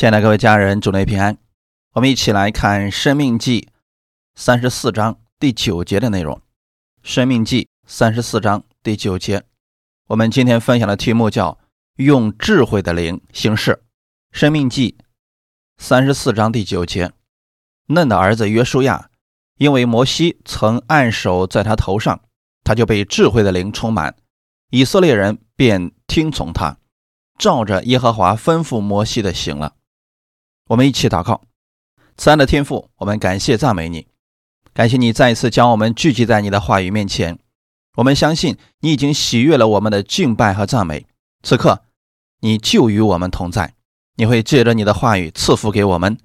[0.00, 1.36] 亲爱的各位家人，主内平安。
[1.92, 3.60] 我们一起来看《生命记》
[4.34, 6.36] 三十四章第九节的内容。
[7.02, 9.42] 《生命记》三十四章第九节，
[10.06, 11.58] 我们今天分享的题目叫
[12.00, 13.72] “用智慧的灵行事”。
[14.38, 14.96] 《生命记》
[15.76, 17.12] 三十四章第九节，
[17.88, 19.10] 嫩的儿子约书亚，
[19.58, 22.22] 因为摩西曾按手在他头上，
[22.64, 24.16] 他就被智慧的灵充满，
[24.70, 26.78] 以色列人便听从他，
[27.38, 29.74] 照着耶和华吩咐摩西的行了。
[30.70, 31.42] 我们一起祷告，
[32.16, 34.06] 慈爱的天父，我们感谢赞美你，
[34.72, 37.40] 感谢你再一次将我们聚集在你的话语面前。
[37.96, 41.06] 我们相信你已经喜悦了我们的敬拜和赞美。
[41.42, 41.82] 此刻，
[42.42, 43.74] 你就与我们同在，
[44.14, 46.16] 你会借着你的话语赐福给我们，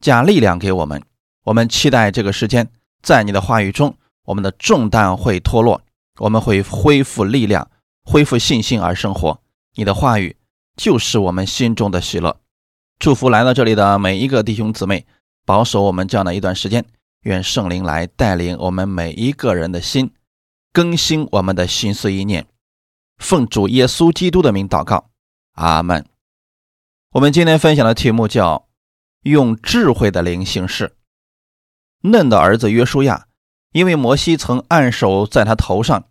[0.00, 1.02] 加力量给我们。
[1.44, 2.70] 我们期待这个时间，
[3.02, 5.82] 在你的话语中，我们的重担会脱落，
[6.20, 7.70] 我们会恢复力量，
[8.02, 9.42] 恢复信心而生活。
[9.74, 10.36] 你的话语
[10.74, 12.40] 就是我们心中的喜乐。
[13.04, 15.04] 祝福来到这里的每一个弟兄姊妹，
[15.44, 16.86] 保守我们这样的一段时间。
[17.24, 20.14] 愿圣灵来带领我们每一个人的心，
[20.72, 22.46] 更新我们的心思意念。
[23.18, 25.10] 奉主耶稣基督的名祷告，
[25.52, 26.06] 阿门。
[27.10, 28.68] 我们今天分享的题目叫
[29.24, 30.96] “用智慧的灵行事”。
[32.04, 33.26] 嫩的儿子约书亚，
[33.72, 36.06] 因为摩西曾按手在他头上，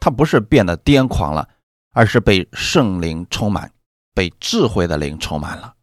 [0.00, 1.50] 他不是变得癫狂了，
[1.92, 3.70] 而是被圣灵充满，
[4.14, 5.74] 被智慧的灵充满了。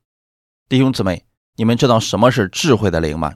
[0.68, 1.24] 弟兄姊妹，
[1.58, 3.36] 你们知道什么是智慧的灵吗？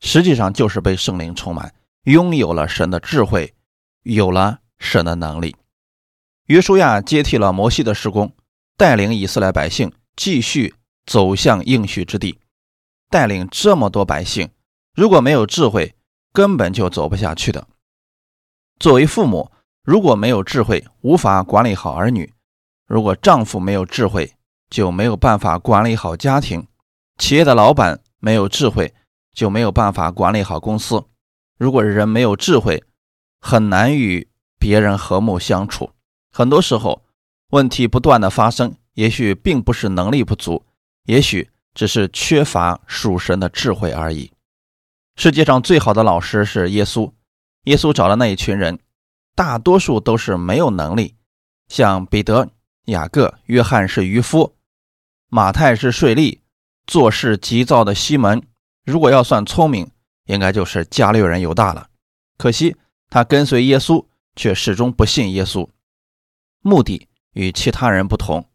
[0.00, 3.54] 实际上就是被圣灵充满，拥有了神的智慧，
[4.02, 5.56] 有了神的能力。
[6.48, 8.30] 约书亚接替了摩西的施工，
[8.76, 10.74] 带领以色列百姓继续
[11.06, 12.38] 走向应许之地。
[13.08, 14.50] 带领这么多百姓，
[14.94, 15.94] 如果没有智慧，
[16.30, 17.66] 根本就走不下去的。
[18.78, 19.50] 作为父母，
[19.82, 22.34] 如果没有智慧，无法管理好儿女；
[22.86, 24.33] 如果丈夫没有智慧，
[24.74, 26.66] 就没有办法管理好家庭，
[27.16, 28.92] 企业的老板没有智慧，
[29.32, 31.04] 就没有办法管理好公司。
[31.56, 32.82] 如果人没有智慧，
[33.40, 34.26] 很难与
[34.58, 35.92] 别人和睦相处。
[36.32, 37.04] 很多时候，
[37.50, 40.66] 问题不断的发生，也许并不是能力不足，
[41.04, 44.32] 也许只是缺乏属神的智慧而已。
[45.14, 47.12] 世界上最好的老师是耶稣，
[47.66, 48.80] 耶稣找的那一群人，
[49.36, 51.14] 大多数都是没有能力，
[51.68, 52.48] 像彼得、
[52.86, 54.56] 雅各、约翰是渔夫。
[55.36, 56.38] 马太是税吏，
[56.86, 58.40] 做事急躁的西门。
[58.84, 59.90] 如果要算聪明，
[60.26, 61.88] 应该就是加略人犹大了。
[62.38, 62.76] 可惜
[63.10, 64.06] 他跟随耶稣，
[64.36, 65.68] 却始终不信耶稣。
[66.60, 68.48] 目的与其他人不同，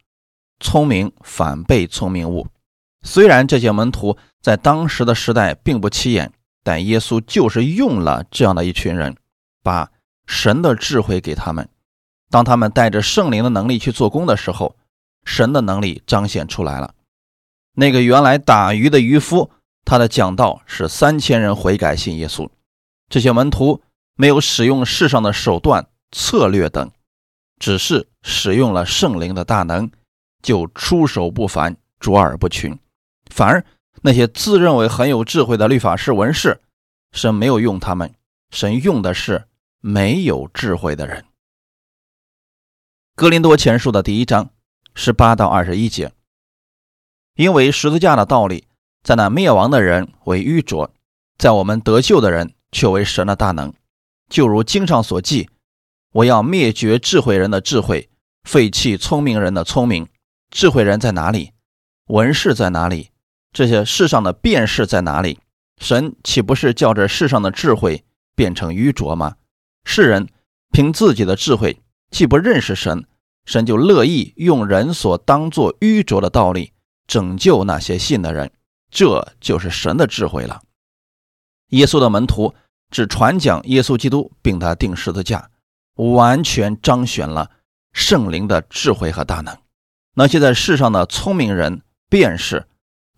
[0.62, 2.47] 聪明反被聪明误。
[3.03, 6.31] 虽然这些门徒在当时的时代并不起眼，
[6.63, 9.17] 但耶稣就是用了这样的一群人，
[9.61, 9.91] 把
[10.28, 11.67] 神的智慧给他们。
[12.29, 14.78] 当他们带着圣灵的能力去做工的时候。
[15.24, 16.96] 神的能力彰显出来了。
[17.74, 19.52] 那个原来打鱼的渔夫，
[19.85, 22.50] 他的讲道是三千人悔改信耶稣。
[23.07, 23.81] 这些门徒
[24.16, 26.91] 没有使用世上的手段、策略等，
[27.58, 29.90] 只是使用了圣灵的大能，
[30.41, 32.78] 就出手不凡，卓尔不群。
[33.31, 33.63] 反而
[34.02, 36.59] 那些自认为很有智慧的律法师、文士，
[37.12, 38.13] 神没有用他们，
[38.52, 39.47] 神用的是
[39.79, 41.24] 没有智慧的人。
[43.16, 44.50] 格林多前书的第一章。
[44.94, 46.11] 十八到二十一节，
[47.35, 48.67] 因为十字架的道理，
[49.03, 50.94] 在那灭亡的人为愚拙，
[51.38, 53.73] 在我们得救的人却为神的大能。
[54.29, 55.49] 就如经上所记
[56.13, 58.09] ：“我要灭绝智慧人的智慧，
[58.44, 60.07] 废弃聪明人的聪明。”
[60.51, 61.51] 智慧人在哪里？
[62.07, 63.11] 文士在哪里？
[63.51, 65.39] 这些世上的辨识在哪里？
[65.78, 68.03] 神岂不是叫这世上的智慧
[68.35, 69.35] 变成愚拙吗？
[69.85, 70.28] 世人
[70.72, 73.05] 凭自己的智慧，既不认识神。
[73.49, 76.71] 神就乐意用人所当作愚拙的道理
[77.07, 78.51] 拯救那些信的人，
[78.91, 80.61] 这就是神的智慧了。
[81.69, 82.53] 耶稣的门徒
[82.91, 85.49] 只传讲耶稣基督，并他定十字架，
[85.95, 87.49] 完全彰显了
[87.91, 89.57] 圣灵的智慧和大能。
[90.13, 92.67] 那些在世上的聪明人便是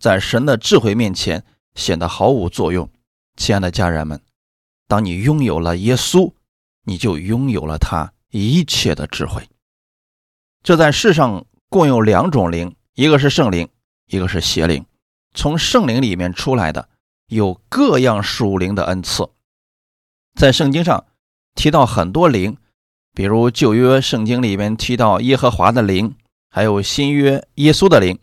[0.00, 1.44] 在神的智慧面前
[1.74, 2.90] 显得毫无作用。
[3.36, 4.18] 亲爱的家人们，
[4.88, 6.32] 当你拥有了耶稣，
[6.84, 9.46] 你就拥有了他一切的智慧。
[10.62, 13.68] 这在世上共有两种灵，一个是圣灵，
[14.06, 14.86] 一个是邪灵。
[15.34, 16.88] 从圣灵里面出来的
[17.26, 19.28] 有各样属灵的恩赐。
[20.34, 21.04] 在圣经上
[21.56, 22.56] 提到很多灵，
[23.12, 26.14] 比如旧约圣经里面提到耶和华的灵，
[26.48, 28.20] 还有新约耶稣的灵、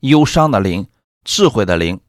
[0.00, 0.86] 忧伤的灵、
[1.24, 2.00] 智慧的灵。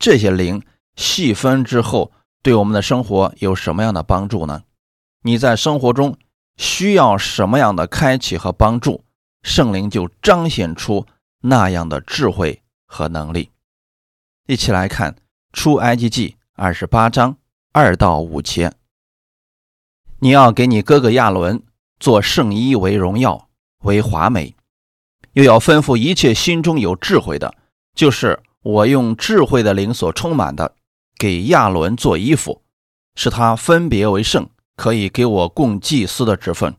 [0.00, 0.60] 这些灵
[0.96, 2.10] 细分之后，
[2.42, 4.64] 对我们的生活有什么样的帮助呢？
[5.22, 6.18] 你在生活中。
[6.56, 9.04] 需要什么样的开启和帮助，
[9.42, 11.06] 圣灵就彰显出
[11.40, 13.50] 那样的智慧和能力。
[14.46, 15.16] 一起来看
[15.52, 17.36] 出埃及记二十八章
[17.72, 18.72] 二到五节。
[20.20, 21.62] 你要给你哥哥亚伦
[21.98, 23.48] 做圣衣为荣耀
[23.82, 24.54] 为华美，
[25.32, 27.54] 又要吩咐一切心中有智慧的，
[27.94, 30.76] 就是我用智慧的灵所充满的，
[31.16, 32.62] 给亚伦做衣服，
[33.16, 34.48] 使他分别为圣，
[34.82, 36.74] 可以给我供祭司的职分。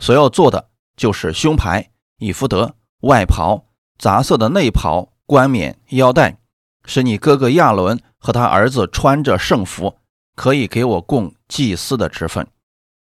[0.00, 3.66] 所要做的就是胸牌、以福德、外袍、
[3.98, 6.38] 杂色的内袍、冠冕、腰带，
[6.86, 9.98] 使你哥哥亚伦和他儿子穿着圣服，
[10.34, 12.48] 可以给我供祭司的职分。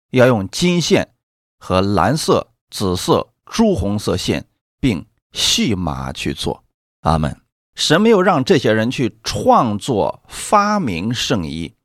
[0.09, 1.13] 要用金线
[1.59, 4.47] 和蓝色、紫色、朱红色线，
[4.79, 6.63] 并细麻去做。
[7.01, 7.39] 阿门。
[7.75, 11.75] 神没有让这些人去创作发明圣衣，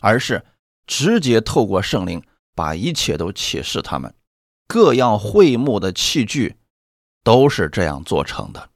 [0.00, 0.42] 而是
[0.86, 2.22] 直接透过圣灵
[2.54, 4.14] 把一切都启示他们。
[4.66, 6.56] 各样会幕的器具
[7.24, 8.70] 都是这样做成的。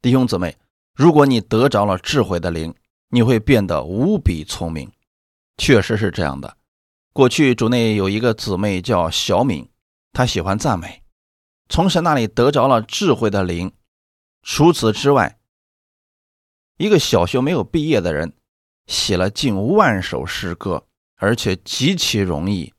[0.00, 0.56] 弟兄姊妹，
[0.94, 2.74] 如果你得着了智慧的灵，
[3.08, 4.90] 你会变得无比聪明。
[5.58, 6.56] 确实是这样的。
[7.12, 9.68] 过去主内有一个姊妹叫小敏，
[10.12, 11.02] 她喜欢赞美，
[11.68, 13.72] 从神那里得着了智慧的灵。
[14.42, 15.38] 除此之外，
[16.78, 18.32] 一个小学没有毕业的人
[18.88, 20.84] 写了近万首诗歌，
[21.22, 22.74] 而且极其容易。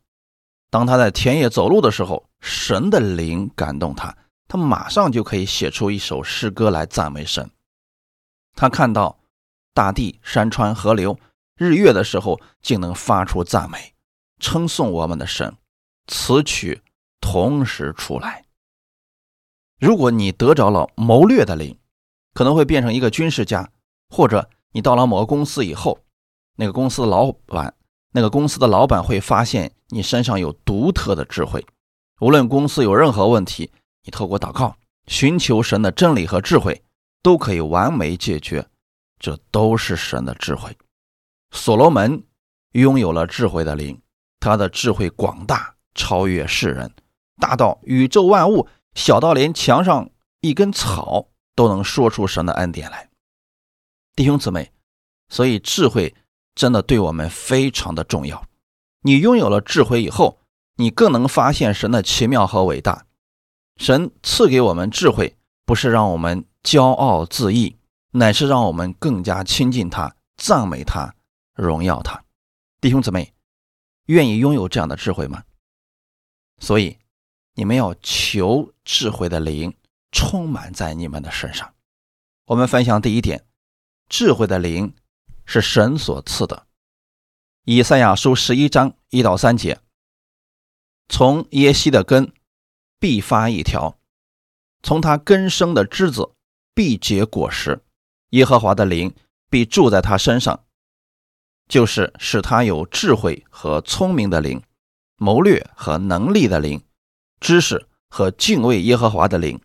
[0.70, 4.14] 当他在田野走路的时候，神的灵感动他，
[4.50, 7.50] 他马上就可以写出一首诗歌来赞美神。
[8.54, 9.18] 他看到
[9.74, 11.18] 大地、山川、河流、
[11.56, 13.94] 日月的时候，竟能发出赞美。
[14.40, 15.56] 称颂我们的神，
[16.08, 16.82] 词曲
[17.22, 18.44] 同时出来。
[19.80, 21.80] 如果你得着了谋略的灵，
[22.34, 23.72] 可能会变成一个军事家，
[24.10, 25.98] 或者你到了某个公司以后，
[26.58, 27.74] 那个公司的老板，
[28.14, 31.66] 那个公司的老板会发现你身上有独特的智慧。
[32.22, 33.72] 无论公司有任何问题，
[34.04, 34.78] 你透过祷告
[35.08, 36.84] 寻求神的真理和智慧，
[37.22, 38.66] 都可以完美解决。
[39.20, 40.78] 这都是神的智慧。
[41.52, 42.24] 所罗门
[42.74, 44.00] 拥有了智慧的灵。
[44.40, 46.94] 他的智慧广大，超越世人，
[47.40, 50.10] 大到宇宙万物，小到连墙上
[50.42, 53.10] 一根草都能说出神的恩典来。
[54.16, 54.74] 弟兄姊妹，
[55.30, 56.14] 所以智慧
[56.56, 58.46] 真的对我们非常的重要。
[59.02, 60.40] 你拥有了智慧以后，
[60.76, 63.06] 你更能发现神的奇妙和伟大。
[63.78, 67.78] 神赐给我们智慧，不是让我们骄傲自义，
[68.12, 71.16] 乃是让我们更加亲近他，赞美他，
[71.56, 72.24] 荣耀他。
[72.80, 73.34] 弟兄姊妹。
[74.08, 75.46] 愿意拥有这样的智慧吗？
[76.60, 76.98] 所以，
[77.54, 79.74] 你们要求智慧的灵
[80.12, 81.74] 充满在你们的身上。
[82.48, 83.46] 我们分享第一点：
[84.10, 84.94] 智慧的灵
[85.46, 86.68] 是神所赐的。
[87.66, 89.80] 以赛亚书十一章一到三节：
[91.08, 92.34] 从耶西的根
[93.00, 93.98] 必发一条，
[94.82, 96.32] 从他根生的枝子
[96.74, 97.82] 必结果实。
[98.30, 99.14] 耶和华的灵
[99.50, 100.64] 必住在他身上。
[101.70, 104.62] 就是使他有智慧和聪明的灵，
[105.16, 106.84] 谋略和能力的灵，
[107.40, 109.60] 知识和敬畏耶和华的灵。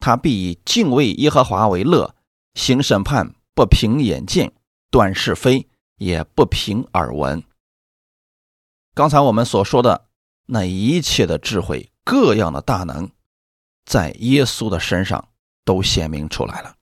[0.00, 2.16] 他必以敬畏耶和华为乐，
[2.54, 4.52] 行审判不凭眼见，
[4.92, 5.66] 断是非
[5.96, 7.42] 也不凭耳闻。
[8.94, 10.08] 刚才我们所说的
[10.46, 13.10] 那一切的智慧，各样的大能，
[13.86, 15.30] 在耶稣的身上
[15.64, 16.76] 都显明出来了。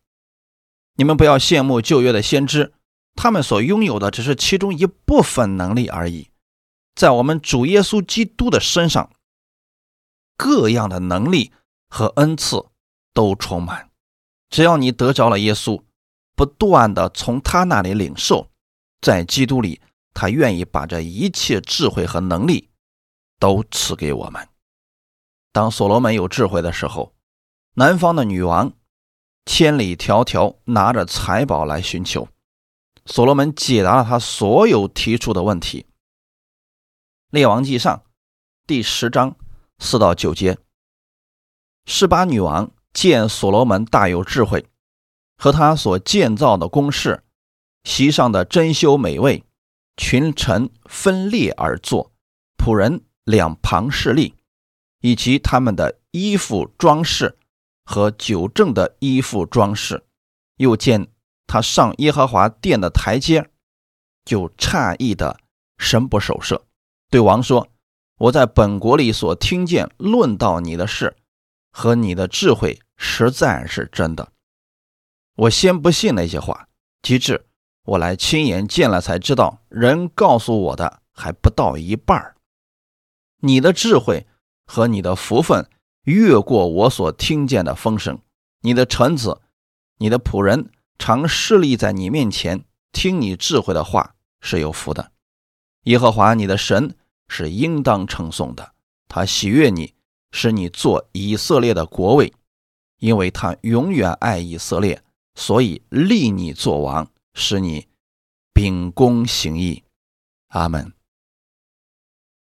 [0.96, 2.74] 你们不要羡慕旧约的先知。
[3.14, 6.30] 他们所拥有的只是其中一部分能力而已，
[6.94, 9.10] 在我们主耶稣基督的身上，
[10.36, 11.52] 各样的能力
[11.88, 12.66] 和恩赐
[13.12, 13.90] 都充满。
[14.48, 15.82] 只要你得着了耶稣，
[16.40, 18.48] 不断的从他那里领受，
[19.02, 19.82] 在基督里，
[20.14, 22.70] 他愿意把这一切智慧和能力
[23.38, 24.48] 都赐给我们。
[25.52, 27.14] 当所罗门有智慧的时候，
[27.74, 28.72] 南方的女王
[29.44, 32.26] 千里迢迢拿着财宝来寻求。
[33.04, 35.84] 所罗门解答了他所有提出的问题。
[37.28, 38.02] 列王记上
[38.66, 39.36] 第十章
[39.78, 40.56] 四到九节，
[41.84, 44.64] 十八女王见所罗门大有智慧，
[45.40, 47.22] 和他所建造的宫室，
[47.84, 49.42] 席上的珍馐美味，
[49.96, 52.12] 群臣分列而坐，
[52.58, 54.34] 仆人两旁侍立，
[55.00, 57.38] 以及他们的衣服装饰
[57.86, 60.04] 和酒政的衣服装饰，
[60.58, 61.08] 又见。
[61.46, 63.50] 他上耶和华殿的台阶，
[64.24, 65.40] 就诧异的
[65.78, 66.64] 神不守舍，
[67.10, 67.66] 对王说
[68.18, 71.16] ：“我在本国里所听见论到你的事
[71.72, 74.30] 和你的智慧，实在是真的。
[75.36, 76.68] 我先不信那些话，
[77.02, 77.46] 及至
[77.84, 82.36] 我来亲眼见了，才知道人告诉我的还不到一半儿
[83.40, 84.26] 你的智慧
[84.66, 85.68] 和你的福分
[86.04, 88.18] 越过我所听见的风声，
[88.60, 89.40] 你的臣子、
[89.98, 95.12] 你的仆人常侍立在你面前，听你智慧的话，是有福的。
[95.84, 96.94] 耶和华你的神
[97.28, 98.72] 是应当称颂的，
[99.08, 99.94] 他喜悦你，
[100.32, 102.32] 使你做以色列的国位，
[102.98, 105.02] 因为他永远爱以色列，
[105.40, 107.88] 所以立你做王，使你
[108.52, 109.82] 秉公行义。
[110.48, 110.92] 阿门。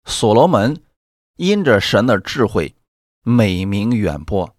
[0.03, 0.83] 所罗门
[1.37, 2.75] 因着神的智慧，
[3.23, 4.53] 美名远播，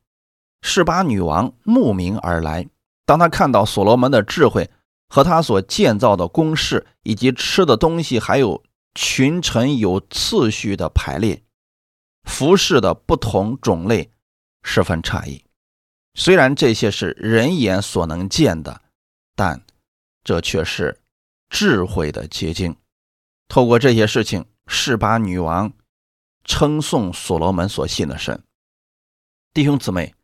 [0.63, 2.67] 示巴女王慕名而来。
[3.05, 4.71] 当他看到所罗门的智慧
[5.11, 8.65] 和他所建造的宫室，以及吃的东西，还有
[8.95, 11.43] 群臣有次序的排列，
[12.23, 14.11] 服饰的不同种类，
[14.63, 15.45] 十分诧异。
[16.15, 18.83] 虽然这些是人眼所能见的，
[19.35, 19.65] 但
[20.23, 21.01] 这却是
[21.49, 22.77] 智慧的结晶。
[23.49, 25.73] 透过这些事情，示巴女王
[26.45, 28.43] 称颂所罗门所信的神。
[29.53, 30.15] 弟兄姊妹，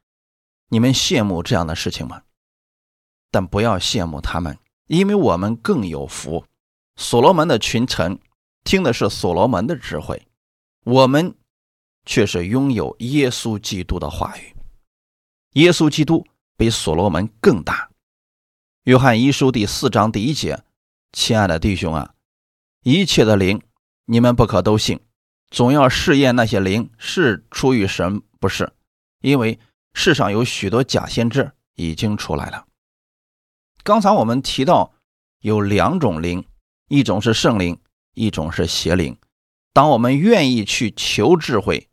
[0.69, 2.23] 你们羡慕这样的事情吗？
[3.31, 6.45] 但不要羡慕他们，因为我们更有福。
[6.97, 8.19] 所罗门的群臣
[8.65, 10.27] 听的是所罗门的智慧，
[10.85, 11.35] 我们
[12.07, 14.55] 却是拥有耶稣基督的话语。
[15.55, 16.25] 耶稣基督
[16.57, 17.91] 比所罗门更大。
[18.85, 20.63] 约翰一书第四章第一节，
[21.13, 22.15] 亲爱的弟兄啊！
[22.85, 23.61] 一切的灵，
[24.05, 25.01] 你们不可都信，
[25.51, 28.73] 总要试验那些灵是出于神不是，
[29.23, 29.59] 因为
[29.93, 32.67] 世上有许多假先知已经出来了。
[33.83, 34.95] 刚才我们提到
[35.41, 36.45] 有两种灵，
[36.87, 37.77] 一种是圣灵，
[38.15, 39.19] 一种是邪灵。
[39.73, 41.90] 当我们愿意去求智慧，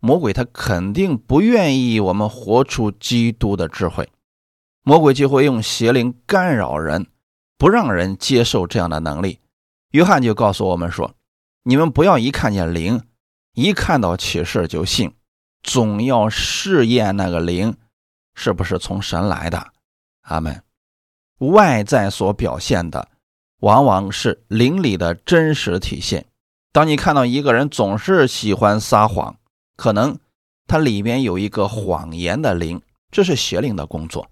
[0.00, 4.08] 魔鬼他肯定不愿意我们活出基督的智慧，
[4.82, 7.06] 魔鬼就会用邪灵干扰人，
[7.56, 9.40] 不让人接受这样的能力。
[9.92, 11.14] 约翰就告诉我们说
[11.64, 13.02] ：“你们不要一看见灵，
[13.54, 15.14] 一看到启示就信，
[15.62, 17.76] 总要试验那个灵
[18.34, 19.72] 是不是从神来的。”
[20.22, 20.62] 阿门。
[21.38, 23.08] 外在所表现的，
[23.60, 26.26] 往往是灵里的真实体现。
[26.72, 29.36] 当你看到一个人总是喜欢撒谎，
[29.76, 30.18] 可能
[30.66, 34.30] 他里面有一个谎言的灵，这是邪灵的工作。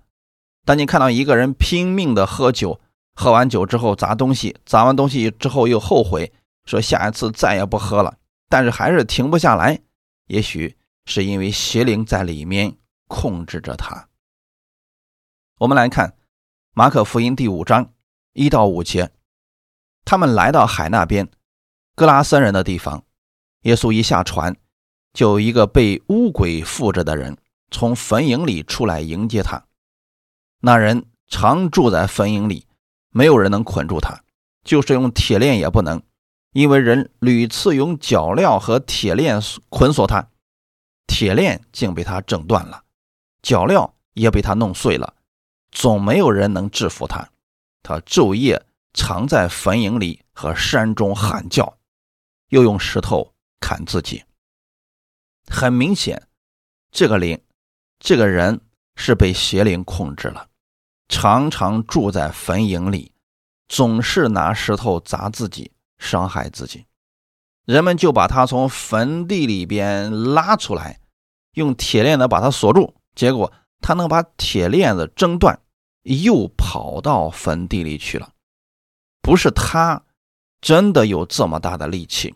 [0.65, 2.81] 当你看到一个人拼命的喝酒，
[3.15, 6.33] 喝完酒之后砸东西，砸完东西之后又后悔，
[6.65, 8.17] 说下一次再也不喝了，
[8.49, 9.81] 但是还是停不下来。
[10.27, 14.09] 也许是因为邪灵在里面控制着他。
[15.59, 16.17] 我们来看
[16.73, 17.93] 马可福音第五章
[18.33, 19.13] 一到五节，
[20.05, 21.29] 他们来到海那边，
[21.95, 23.05] 格拉森人的地方。
[23.61, 24.57] 耶稣一下船，
[25.14, 27.38] 就有一个被巫鬼附着的人
[27.71, 29.64] 从坟茔里出来迎接他。
[30.61, 32.66] 那人常住在坟茔里。
[33.16, 34.25] 没有人能捆住他，
[34.64, 36.02] 就是用铁链也不能，
[36.50, 40.30] 因为人屡次用脚镣和铁链捆锁他，
[41.06, 42.83] 铁链竟被他挣断了，
[43.40, 45.14] 脚镣也被他弄碎了，
[45.71, 47.30] 总没有人能制服他。
[47.85, 51.78] 他昼夜常在坟茔里和山中喊叫，
[52.49, 54.25] 又用石头砍自己。
[55.51, 56.27] 很明显，
[56.91, 57.41] 这个灵，
[57.99, 58.61] 这个人
[58.97, 60.49] 是被邪灵控制了。
[61.09, 63.13] 常常住在坟茔里，
[63.69, 66.87] 总是拿石头砸自己，伤害自己。
[67.67, 71.01] 人们就把他从坟地里边拉出来，
[71.55, 72.95] 用铁链子把他锁住。
[73.15, 75.61] 结果他能把铁链子挣断，
[76.03, 78.33] 又跑到坟地里去了。
[79.23, 80.03] 不是他
[80.61, 82.35] 真的有这么大的力气，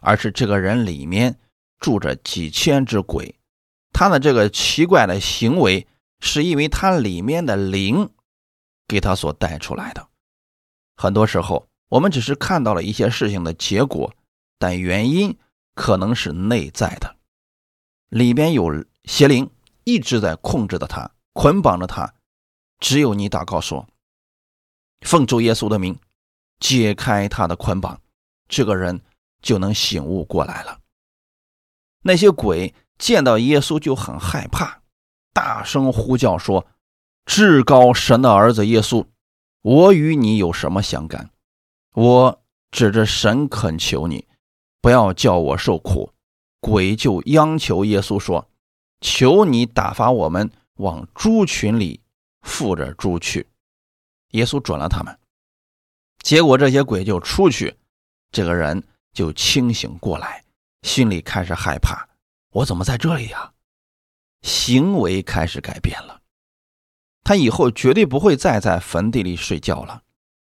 [0.00, 1.38] 而是这个人里面
[1.86, 3.36] 住着几千只鬼。
[3.92, 5.86] 他的这个奇怪的行为。
[6.18, 8.08] 是因为他里面的灵
[8.88, 10.08] 给他所带出来的。
[10.96, 14.10] 很多时候，我们只是看到了一些事情的结果，
[14.58, 15.36] 但原因
[15.74, 17.16] 可能是内在的，
[18.08, 19.50] 里边有邪灵
[19.84, 22.14] 一直在控制着他，捆绑着他。
[22.80, 23.86] 只有你祷告说
[25.06, 25.98] ：“奉主耶稣的名，
[26.58, 28.00] 解开他的捆绑”，
[28.48, 29.02] 这个人
[29.42, 30.80] 就能醒悟过来了。
[32.06, 34.80] 那些鬼见到耶稣就很害怕。
[35.32, 36.66] 大声呼叫说
[37.26, 39.06] ：“至高神的儿子耶稣，
[39.62, 41.30] 我与你有什么相干？
[41.94, 44.26] 我指着神恳求你，
[44.80, 46.12] 不要叫我受苦。”
[46.60, 48.48] 鬼就央求耶稣说
[49.00, 52.00] ：“求你打发我们往猪群里
[52.42, 53.48] 附着猪去。”
[54.32, 55.18] 耶稣准了他们，
[56.22, 57.76] 结果这些鬼就出去，
[58.30, 58.82] 这个人
[59.12, 60.42] 就清醒过来，
[60.86, 62.08] 心里开始害怕
[62.54, 63.52] ：“我怎么在这里呀？”
[64.42, 66.20] 行为开始改变了，
[67.24, 70.04] 他以后绝对不会再在坟地里睡觉了，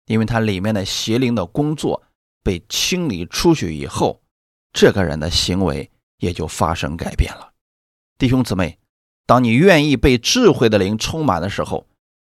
[0.07, 2.03] 因为他里面的邪灵的工作
[2.43, 4.21] 被清理出去以后，
[4.73, 7.53] 这个人的行为也就发生改变了。
[8.17, 8.77] 弟兄姊妹，
[9.25, 11.87] 当你愿意被智慧的灵充满的时候，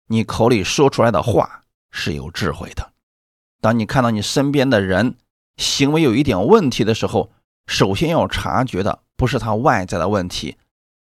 [0.10, 2.94] 你口里说出来的话是有智慧的。
[3.62, 5.18] 当你看到你身边的人
[5.58, 7.32] 行为有一点问题的时候，
[7.68, 10.58] 首先要察觉的不是他外在的问题，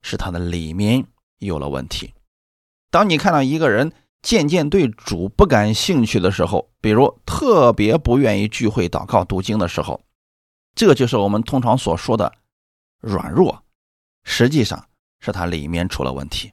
[0.03, 1.07] 是他的里面
[1.39, 2.15] 有了问题。
[2.91, 3.93] 当你看到一个人
[4.23, 10.01] 渐渐对主不感兴趣的时候，比如特别不愿意聚会、祷告、读经的时候，
[10.75, 12.33] 这就是我们通常所说的
[13.01, 13.63] 软弱，
[14.25, 14.89] 实际上
[15.21, 16.53] 是他里面出了问题。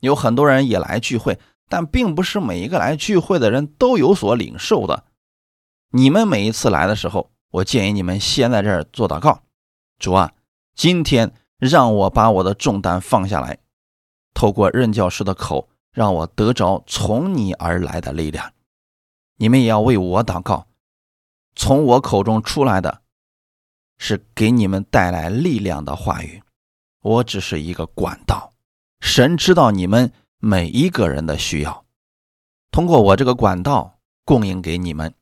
[0.00, 5.04] 有很多人也来聚会，但并不是每一个来聚会的人都有所领受的。
[5.90, 9.42] 你们每一次来的时候，我建议你们先在这儿做祷告，
[9.98, 10.32] 主啊，
[10.74, 13.58] 今天让我把我的重担放下来，
[14.32, 18.54] 透过任教师的口，让我得着从你而来的力量。
[19.36, 20.66] 你们也要为我祷告，
[21.54, 23.02] 从我口中出来的，
[23.98, 26.42] 是给你们带来力量的话语。
[27.02, 28.54] 我只是一个管道，
[29.00, 31.84] 神知道你们每一个人的需要，
[32.70, 35.14] 通过我这个管道供应给你们。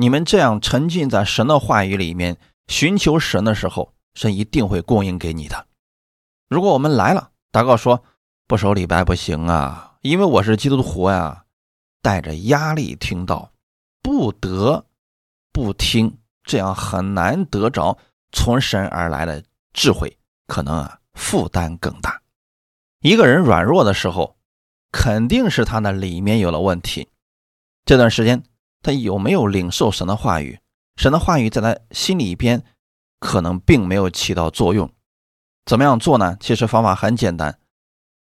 [0.00, 2.38] 你们这样沉浸在神的话语里面，
[2.68, 5.66] 寻求神的时候，神一定会供应给你的。
[6.48, 8.02] 如果我们来了，祷告说
[8.46, 11.44] 不守礼拜不行啊，因为我是基督徒呀，
[12.00, 13.52] 带着压力听到，
[14.00, 14.86] 不得
[15.52, 17.98] 不听，这样很难得着
[18.32, 20.16] 从神而来的智慧，
[20.46, 22.22] 可能啊负担更大。
[23.02, 24.38] 一个人软弱的时候，
[24.92, 27.06] 肯定是他的里面有了问题。
[27.84, 28.42] 这段时间。
[28.82, 30.58] 他有没有领受神的话语？
[30.96, 32.62] 神的话语在他心里边
[33.18, 34.90] 可能并没有起到作用。
[35.64, 36.36] 怎么样做呢？
[36.40, 37.58] 其实方法很简单。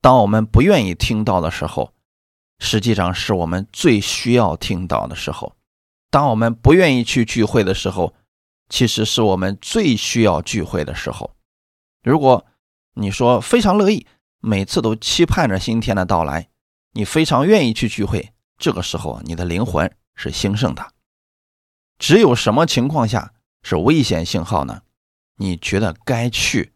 [0.00, 1.92] 当我们不愿意听到的时候，
[2.58, 5.54] 实际上是我们最需要听到的时候。
[6.10, 8.14] 当我们不愿意去聚会的时候，
[8.68, 11.32] 其实是我们最需要聚会的时候。
[12.02, 12.46] 如果
[12.94, 14.06] 你说非常乐意，
[14.40, 16.48] 每次都期盼着新天的到来，
[16.92, 19.90] 你非常愿意去聚会，这个时候你的灵魂。
[20.16, 20.92] 是兴盛的，
[21.98, 24.82] 只有什么情况下是危险信号呢？
[25.36, 26.72] 你觉得该去，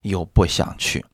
[0.00, 1.04] 又不想去，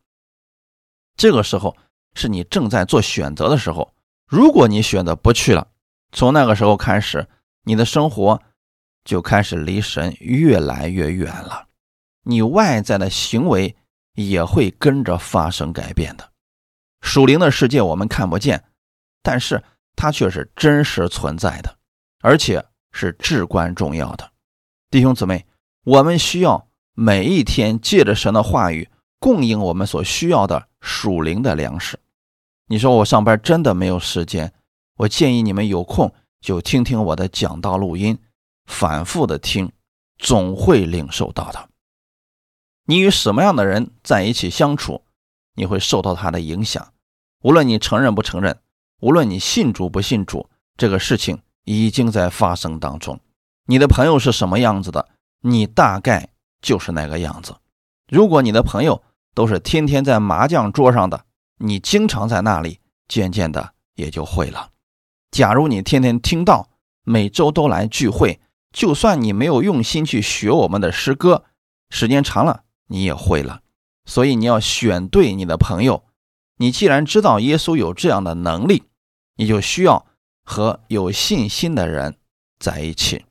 [1.17, 1.77] 这个时候
[2.15, 3.93] 是你正在做选择的时候。
[4.29, 5.69] 如果你选择不去了，
[6.13, 7.29] 从那个时候开始，
[7.65, 8.41] 你的生活
[9.05, 11.67] 就开始离神越来越远了，
[12.23, 13.77] 你外在的行为
[14.15, 16.33] 也会跟着发生改变的。
[17.01, 18.65] 属灵的世界我们看不见，
[19.23, 19.65] 但是。
[19.97, 21.79] 它却是真实存在的，
[22.21, 24.31] 而且是至关重要的。
[24.91, 25.47] 弟兄姊妹，
[25.85, 31.99] 我们需要每一天借着神的话语供应我们所需要的属灵的粮食。
[32.69, 34.53] 你说我上班真的没有时间，
[34.99, 38.19] 我建议你们有空就听听我的讲道录音，
[38.67, 39.73] 反复的听，
[40.19, 41.69] 总会领受到的。
[42.85, 45.05] 你与什么样的人在一起相处，
[45.55, 46.93] 你会受到他的影响，
[47.43, 48.61] 无论你承认不承认。
[49.01, 53.21] 无论你信主不信主，这个事情已经在发生当中。
[53.67, 55.09] 你的朋友是什么样子的，
[55.43, 56.31] 你大概
[56.63, 57.55] 就是那个样子。
[58.09, 59.03] 如果你的朋友
[59.35, 61.25] 都是天天在麻将桌上的，
[61.59, 64.71] 你经常在那里，渐渐的也就会了。
[65.31, 66.71] 假如你天天听到，
[67.05, 68.41] 每周都来聚会，
[68.73, 71.45] 就算你没有用心去学我们的诗歌，
[71.91, 73.61] 时间长了你也会了。
[74.07, 76.06] 所以你要选对你的朋友。
[76.59, 78.85] 你既然知道耶稣有这样的能力，
[79.37, 80.07] 你就需要
[80.43, 82.17] 和有信心的人
[82.59, 83.27] 在一起。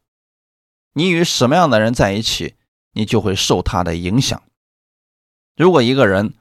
[0.94, 2.56] 你与什么样的人在一起，
[2.94, 4.42] 你就会受他的影响。
[5.56, 6.36] 如果一个人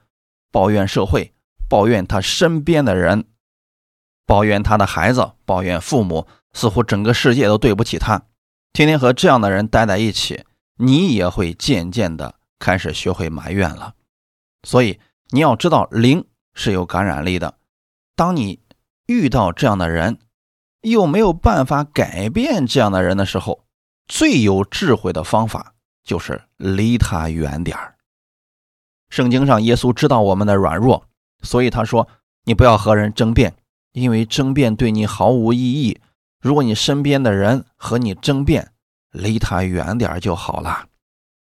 [0.51, 1.33] 抱怨社会，
[1.67, 3.25] 抱怨他身边的人，
[4.25, 8.27] 抱怨他的孩子，抱怨父母，似乎整个世界都对不起他，
[8.71, 10.45] 天天和这样的人待在一起，
[10.77, 13.95] 你也会渐渐的开始学会埋怨了。
[14.63, 16.27] 所以你要知道灵。
[16.55, 17.59] 是有感染力的。
[18.15, 18.59] 当你
[19.05, 20.17] 遇到这样的人，
[20.81, 23.65] 又没有办法改变这样的人的时候，
[24.07, 27.95] 最有智慧的方法就是离他远点儿。
[29.09, 31.05] 圣经上，耶稣知道我们的软弱，
[31.43, 32.07] 所以他说
[32.45, 33.55] ：“你不要和人争辩，
[33.91, 35.99] 因为争辩对你毫无意义。
[36.39, 38.71] 如果你身边的人和你争辩，
[39.11, 40.87] 离他远点就好了。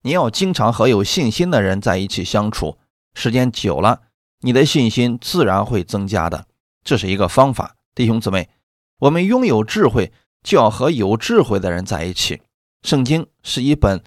[0.02, 2.78] 你要经常和有信心的人在一起相处，
[3.14, 4.02] 时间久了。”
[4.44, 6.46] 你的信心自然会增加的，
[6.84, 7.76] 这是一个方法。
[7.94, 8.50] 弟兄姊妹，
[8.98, 12.42] 我们拥有智慧，就要和有智慧的人在一起。
[12.82, 14.04] 圣经是一本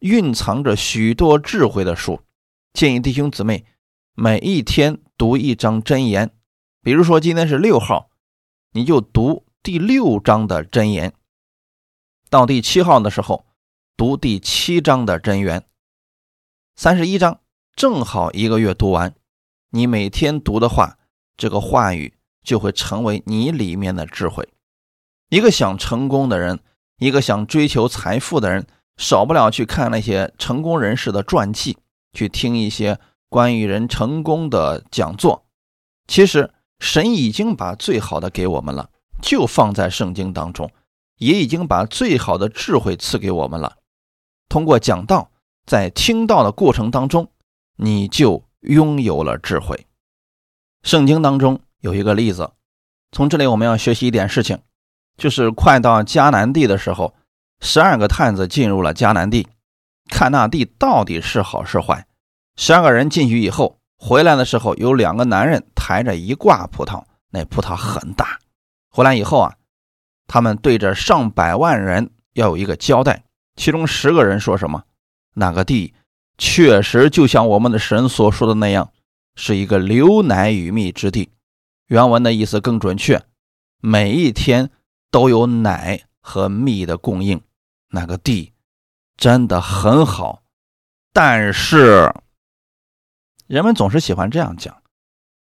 [0.00, 2.22] 蕴藏着许多智慧的书，
[2.72, 3.64] 建议弟兄姊妹
[4.14, 6.32] 每一天读一章真言。
[6.82, 8.10] 比如说今天是六号，
[8.72, 11.12] 你就读第六章的真言；
[12.28, 13.46] 到第七号的时候，
[13.96, 15.64] 读第七章的真言。
[16.74, 17.38] 三十一章
[17.76, 19.14] 正好一个月读完。
[19.74, 20.98] 你每天读的话，
[21.34, 24.46] 这个话语就会成为你里面的智慧。
[25.30, 26.60] 一个想成功的人，
[26.98, 28.66] 一个想追求财富的人，
[28.98, 31.78] 少不了去看那些成功人士的传记，
[32.12, 32.98] 去听一些
[33.30, 35.46] 关于人成功的讲座。
[36.06, 38.90] 其实，神已经把最好的给我们了，
[39.22, 40.70] 就放在圣经当中，
[41.16, 43.78] 也已经把最好的智慧赐给我们了。
[44.50, 45.30] 通过讲道，
[45.64, 47.30] 在听到的过程当中，
[47.76, 49.86] 你就拥有了智慧。
[50.82, 52.50] 圣经当中有一个例子，
[53.12, 54.58] 从这里我们要学习一点事情。
[55.18, 57.14] 就是快到迦南地的时候，
[57.60, 59.46] 十二个探子进入了迦南地，
[60.08, 62.06] 看那地到底是好是坏。
[62.56, 68.38] 十二个人进去以后，回来的时候有两个男人抬着一挂葡萄，那葡萄很大。
[68.88, 69.56] 回来以后啊，
[70.26, 73.24] 他们对着上百万人要有一个交代。
[73.54, 74.82] 其中十个人说什么？
[75.34, 75.94] 那个地
[76.38, 78.92] 确实就像我们的神所说的那样，
[79.34, 81.30] 是一个流奶与蜜之地。
[81.86, 83.22] 原文的意思更准确，
[83.80, 84.70] 每一天。
[85.12, 87.42] 都有奶和蜜的供应，
[87.90, 88.54] 那个地
[89.18, 90.42] 真的很好。
[91.12, 92.10] 但是
[93.46, 94.82] 人们总是喜欢这样讲。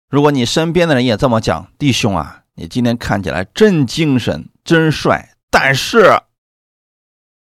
[0.10, 5.36] 如果你身边的人也这么讲，弟兄啊，你今天看起来真精神、真帅。
[5.52, 6.24] 但是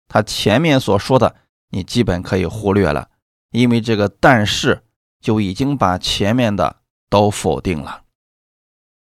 [0.08, 1.36] 他前面所说的，
[1.70, 3.12] 你基本可以忽略了，
[3.58, 4.84] 因为这个“但是”
[5.20, 6.78] 就已经把前面的
[7.10, 8.04] 都否定了。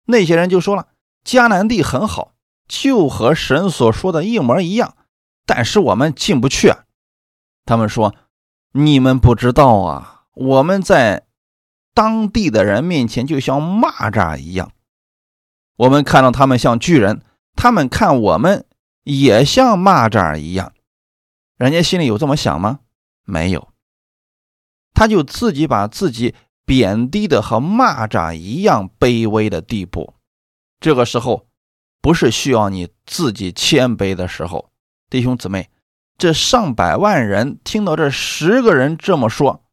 [0.07, 0.89] 那些人就说了
[1.25, 2.33] ：“迦南地很好。”
[2.67, 4.97] 就和神所说的一模一样，
[5.45, 6.73] 但是我们进不去。
[7.67, 8.15] 他们说
[8.73, 11.27] ：“你们不知道啊，我们在
[11.93, 14.73] 当地的人面前就像蚂蚱一样。
[15.77, 17.21] 我们看到他们像巨人，
[17.55, 18.65] 他们看我们
[19.03, 20.73] 也像蚂蚱一样。
[21.59, 22.81] 人家心里有这么想吗？
[23.25, 23.74] 没有。
[24.95, 30.15] 他就自己把自己贬低的和蚂蚱一样卑微的地步。
[30.81, 31.47] 这个时候。
[32.05, 34.69] 不是需要你自己谦卑的时候，
[35.09, 35.71] 弟兄姊妹，
[36.19, 39.65] 这上百万人听到这十个人这么说，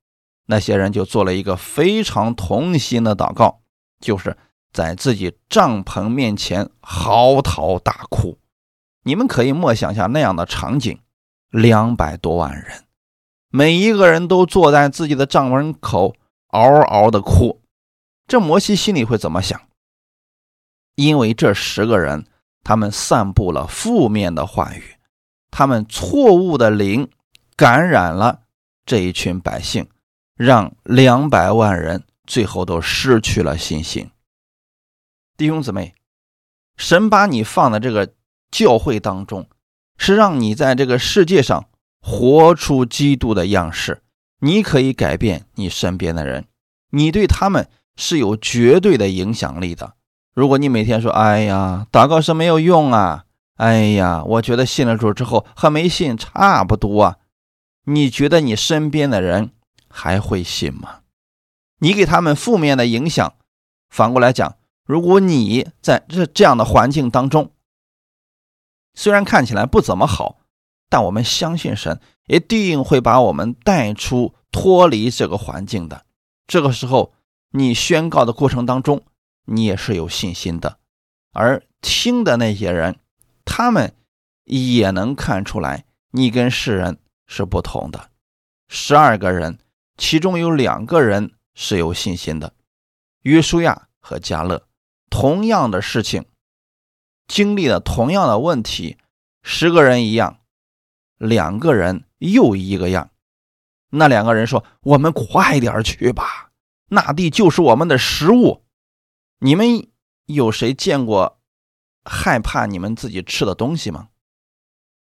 [0.46, 3.60] 那些人就做了一个非常同心的祷告，
[4.00, 4.38] 就是
[4.72, 8.38] 在自己帐篷面前嚎啕大哭。
[9.04, 11.00] 你们可以默想下那样的场景：
[11.50, 12.86] 两百多万人，
[13.54, 16.16] 每一个人都坐在自己的帐门口
[16.48, 17.62] 嗷嗷的哭，
[18.26, 19.62] 这摩西心里会怎么想？
[20.96, 22.26] 因为这十个人，
[22.64, 24.96] 他们散布了负面的话语，
[25.50, 27.10] 他们错误的灵
[27.58, 28.44] 感染了
[28.86, 29.86] 这一群百姓，
[30.36, 34.10] 让两百万人最后都失去了信心。
[35.36, 35.94] 弟兄姊妹，
[36.78, 38.14] 神把你放在这个
[38.50, 39.50] 教会当中，
[39.98, 41.66] 是让你在这个世界上
[42.02, 44.02] 活出基督的样式。
[44.40, 46.46] 你可以改变你身边的人，
[46.90, 49.94] 你对他们是有绝对的影响力的。
[50.34, 53.26] 如果你每天说：“哎呀，祷告是没有用啊！”
[53.58, 57.18] 哎呀，我觉得信了主之后和没信差不多啊。
[57.86, 59.52] 你觉得你身边的人
[59.88, 61.02] 还会信吗？
[61.80, 63.34] 你给他们负面的影响。
[63.90, 67.52] 反过来讲，如果你在这这样的环境当中，
[68.96, 70.38] 虽然看起来不怎么好，
[70.92, 76.06] 但我们相信神一定会把我们带出脱离这个环境的。
[76.46, 77.14] 这个时候，
[77.50, 79.02] 你宣告的过程当中。
[79.46, 80.78] 你也是有信心的，
[81.34, 83.00] 而听的那些人，
[83.44, 83.96] 他们
[84.46, 88.12] 也能看出来你跟世人是不同的。
[88.70, 89.58] 十二个人，
[89.98, 92.54] 其中有两个人是有信心的，
[93.24, 94.68] 约书亚和加勒，
[95.10, 96.24] 同样的事情，
[97.28, 98.98] 经历了同样的问题，
[99.42, 100.38] 十个人一样，
[101.22, 103.12] 两个人又一个样。
[103.92, 106.50] 那两个人说：“我们快点去吧，
[106.88, 108.64] 那地就是我们的食物。”
[109.40, 109.88] 你们
[110.26, 111.40] 有谁见过
[112.04, 114.10] 害怕你们自己吃的东西吗？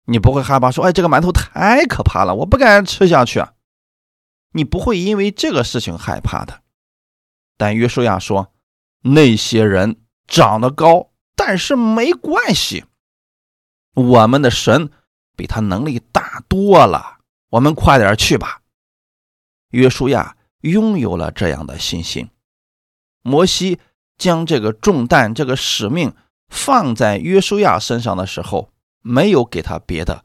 [0.04, 3.44] 你不会害怕说：“哎，这个馒头太可怕了，我不敢吃下去。”
[4.52, 6.62] 你不会因为这个事情害怕的。
[7.56, 8.52] 但约书亚说
[9.02, 12.84] ：“那些人长得高，但是没关系，
[13.94, 14.90] 我们的神
[15.36, 17.18] 比他能力大多了。
[17.50, 18.62] 我们快点去吧。”
[19.70, 22.30] 约书亚拥有了这样的信心。
[23.22, 23.78] 摩西。
[24.18, 26.14] 将这个重担、这个使命
[26.46, 30.24] 放在约书亚身上的时候，没有给他别的，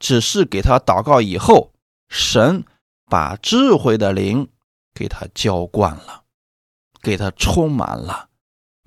[0.00, 1.20] 只是给他祷告。
[1.20, 1.72] 以后，
[2.08, 2.64] 神
[3.04, 4.48] 把智慧的灵
[4.92, 6.24] 给他浇灌了，
[7.00, 8.30] 给他充满了。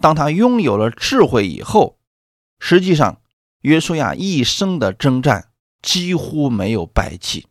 [0.01, 1.97] 当他拥有了智慧以后，
[2.60, 3.21] 实际上
[3.62, 5.48] 约书亚一生的征战
[5.82, 7.48] 几乎没有败绩。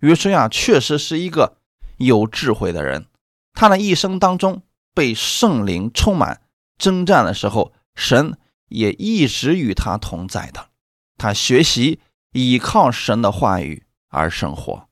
[0.00, 1.58] 约书亚确实是一个
[1.96, 3.06] 有智慧的人，
[3.52, 4.62] 他的一生当中。
[4.94, 6.40] 被圣灵充满，
[6.76, 10.70] 征战的时候，神也一直与他同在的。
[11.16, 12.00] 他学习
[12.32, 14.88] 依靠神的话语而生活。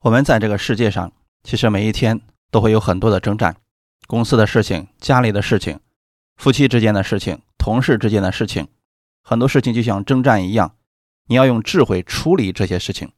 [0.00, 3.56] 我们在这个世界上，其实每一天都会有很多的征战，
[4.06, 5.78] 公司的事情、家里的事情、
[6.38, 8.68] 夫妻之间的事情、同事之间的事情，
[9.22, 10.74] 很多事情就像征战一样，
[11.28, 13.12] 你要用智慧处理这些事情。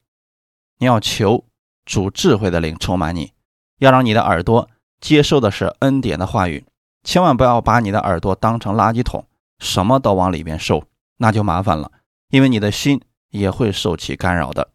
[0.77, 1.45] 你要求
[1.85, 3.33] 主智慧的灵充满你，
[3.79, 4.69] 要让你的耳朵
[4.99, 6.65] 接受的是恩典的话语，
[7.03, 9.25] 千万不要把你的耳朵当成垃圾桶，
[9.59, 10.83] 什么都往里面收，
[11.17, 11.91] 那就麻烦了，
[12.29, 14.69] 因为你的心也会受其干扰的。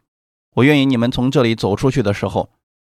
[0.54, 2.50] 我愿意你们从这里走出去的时候，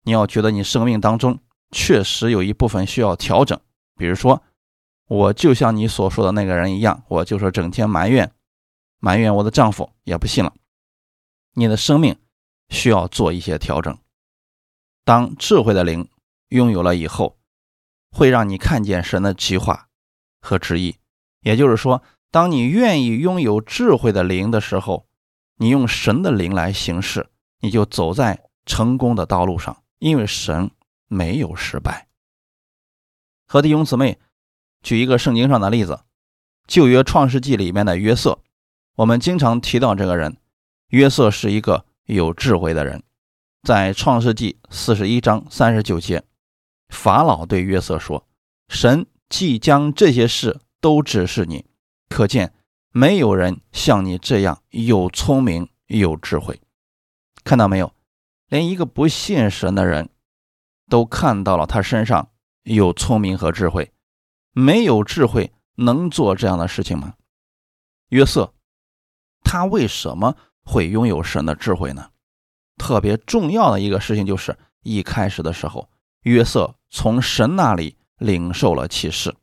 [0.04, 1.40] 你要觉得你生命当中
[1.72, 3.60] 确实有一部分需要调整，
[3.98, 4.44] 比如说，
[5.08, 8.32] 我就像你所说的那个人一样，我就是整天埋怨，
[9.00, 10.54] 埋怨我的丈夫也不信了，
[11.54, 12.18] 你的生命。
[12.70, 13.98] 需要做一些调整。
[15.06, 16.10] 当智慧的灵
[16.50, 17.40] 拥有了以后，
[18.12, 19.88] 会让你看见神的计划
[20.42, 20.98] 和旨意。
[21.40, 25.08] 也就是说，当你愿意拥有智慧的灵的时候，
[25.56, 27.30] 你用神的灵来行事，
[27.62, 29.82] 你就走在成功的道路上。
[30.00, 30.70] 因为神
[31.08, 32.10] 没有失败。
[33.48, 34.20] 和弟兄姊妹
[34.82, 35.94] 举一个圣经上的例子，
[36.68, 38.40] 《旧约创世纪》里面的约瑟，
[38.98, 40.38] 我们经常提到这个人。
[40.90, 41.88] 约瑟是一个。
[42.08, 43.04] 有智慧的人，
[43.64, 46.24] 在创世纪四十一章三十九节，
[46.88, 48.26] 法老对约瑟说
[48.72, 51.66] ：“神即将这些事都指示你，
[52.08, 52.54] 可见
[52.94, 56.62] 没有人像你这样有聪明有智慧。
[57.44, 57.94] 看到没有？
[58.48, 60.08] 连一个不信神的人
[60.88, 62.30] 都看到了他身上
[62.64, 63.92] 有聪明和智慧。
[64.54, 67.16] 没有智慧能做这样的事情吗？
[68.12, 68.54] 约瑟，
[69.48, 70.36] 他为什么？”
[70.70, 72.10] 会拥有神的智慧呢？
[72.76, 75.90] 特别重要的一个事情就是，一开始的时候，
[76.24, 79.34] 约瑟从神那里领受了启示，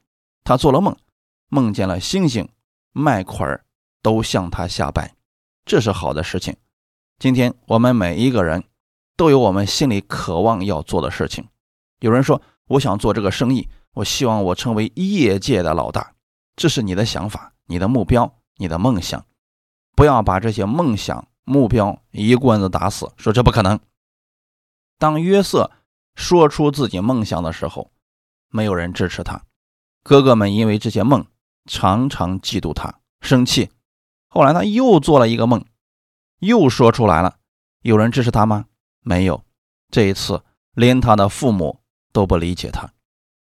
[0.45, 0.95] 他做了梦，
[1.49, 2.47] 梦见了星星、
[2.93, 3.59] 麦捆
[4.03, 5.15] 都向他下拜，
[5.65, 6.55] 这是好的事情。
[7.19, 8.63] 今天我们每一个人
[9.17, 11.49] 都有我们心里渴望要做的事情。
[12.01, 16.13] 有人说：“我想做这个生意，我希望我成为业界的老大。”
[16.55, 19.25] 这是你的想法、你的目标、你的梦想。
[19.95, 23.79] 不要把这些梦想、目标一棍子打死，说这不可能。
[24.99, 25.71] 当约瑟
[26.15, 27.91] 说出自己梦想的时候，
[28.49, 29.45] 没有人支持他，
[30.03, 31.27] 哥哥们因为这些梦
[31.67, 33.71] 常常嫉妒他，生气。
[34.29, 35.65] 后来他又做了一个梦，
[36.41, 37.37] 又说出来了，
[37.83, 38.67] 有人支持他吗？
[39.01, 39.45] 没有。
[39.91, 40.43] 这一次
[40.75, 41.81] 连他的父母
[42.13, 42.91] 都不理解他，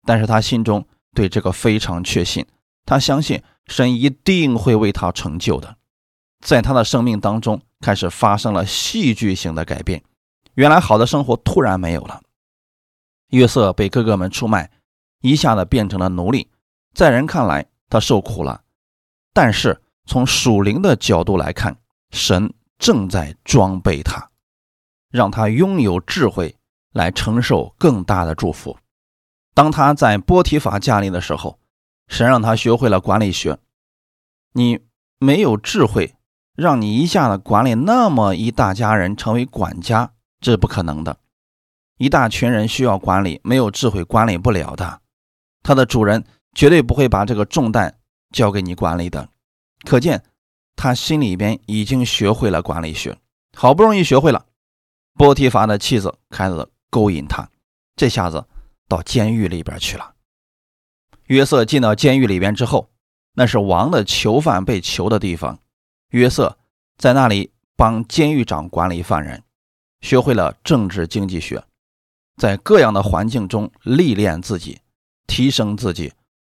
[0.06, 2.46] 但是他心中对这个非常确信，
[2.86, 5.78] 他相信神一定会为他成就的。
[6.40, 10.04] 在他的生命当中，开始发生了戏剧性的改变。
[10.56, 12.22] 原来好的生活突然没有了。
[13.30, 14.72] 约瑟被哥哥们出卖，
[15.22, 16.50] 一下子变成了奴隶。
[16.94, 18.64] 在人看来，他受苦了。
[19.34, 21.78] 但是从属灵的角度来看，
[22.12, 24.30] 神正在装备他，
[25.12, 26.58] 让他拥有智慧
[26.94, 28.78] 来承受更大的祝福。
[29.54, 31.60] 当他在波提法家里的时候，
[32.08, 33.60] 神让他学会了管理学。
[34.54, 34.80] 你
[35.20, 36.16] 没有智慧。
[36.56, 41.18] 让你一下子管理那么一大家人成为管家，这是不可能的。
[41.98, 45.02] 一大群人需要管理，没有智慧管理不了的。
[45.64, 48.00] 他的主人绝对不会把这个重担
[48.32, 49.30] 交给你管理的。
[49.84, 50.24] 可见
[50.76, 53.18] 他心里边已经学会了管理学，
[53.56, 54.46] 好不容易学会了。
[55.16, 57.50] 波提乏的妻子开始勾引他，
[57.98, 58.46] 这下子
[58.88, 60.14] 到监狱里边去了。
[61.26, 62.90] 约瑟进到监狱里边之后，
[63.34, 65.60] 那是王的囚犯被囚的地方。
[66.10, 66.58] 约瑟
[66.98, 69.44] 在那里帮监狱长管理犯人，
[70.02, 71.64] 学会了政治经济学，
[72.38, 74.82] 在各样的环境中历练自己，
[75.28, 76.14] 提升自己，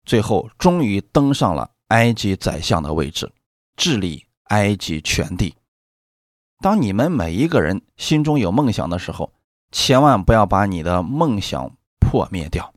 [0.04, 3.32] 最后终于登上了埃及宰相的位置，
[3.76, 5.56] 治理埃及全地。
[6.60, 9.32] 当你们每一个人心中有梦想的时候，
[9.72, 12.72] 千万不要把你的梦想破灭掉。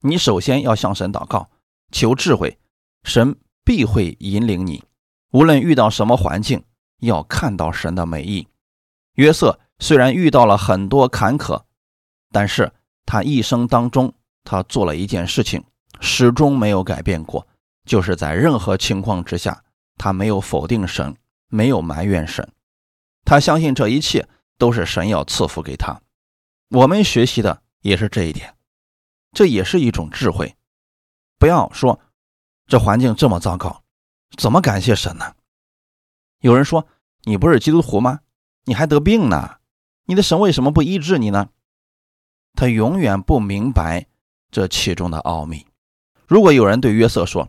[0.00, 1.48] 你首先要向神祷告，
[1.90, 2.58] 求智慧，
[3.04, 4.82] 神必会引领你。
[5.30, 6.64] 无论遇到什么环境，
[6.98, 8.48] 要看到神的美意。
[9.14, 11.62] 约瑟虽然遇到了很多坎坷，
[12.32, 12.72] 但是
[13.06, 14.12] 他一生当中，
[14.44, 15.62] 他做了一件事情，
[16.00, 17.46] 始终没有改变过，
[17.84, 19.62] 就是在任何情况之下，
[19.96, 21.16] 他没有否定神，
[21.48, 22.48] 没有埋怨神，
[23.24, 26.00] 他相信这一切都是神要赐福给他。
[26.70, 28.56] 我们学习的也是这一点，
[29.32, 30.56] 这也是一种智慧。
[31.38, 32.00] 不要说
[32.66, 33.82] 这环境这么糟糕。
[34.36, 35.34] 怎么感谢神呢？
[36.40, 36.86] 有人说
[37.24, 38.20] ：“你不是基督徒吗？
[38.64, 39.56] 你还得病呢，
[40.06, 41.50] 你的神为什么不医治你呢？”
[42.54, 44.06] 他永远不明白
[44.50, 45.66] 这其中的奥秘。
[46.26, 47.48] 如果有人对约瑟说：“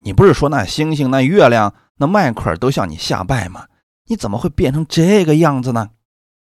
[0.00, 3.68] 你不是说那星星、那月亮、那麦捆都向你下拜吗？
[4.06, 5.90] 你怎么会变成这个样子呢？”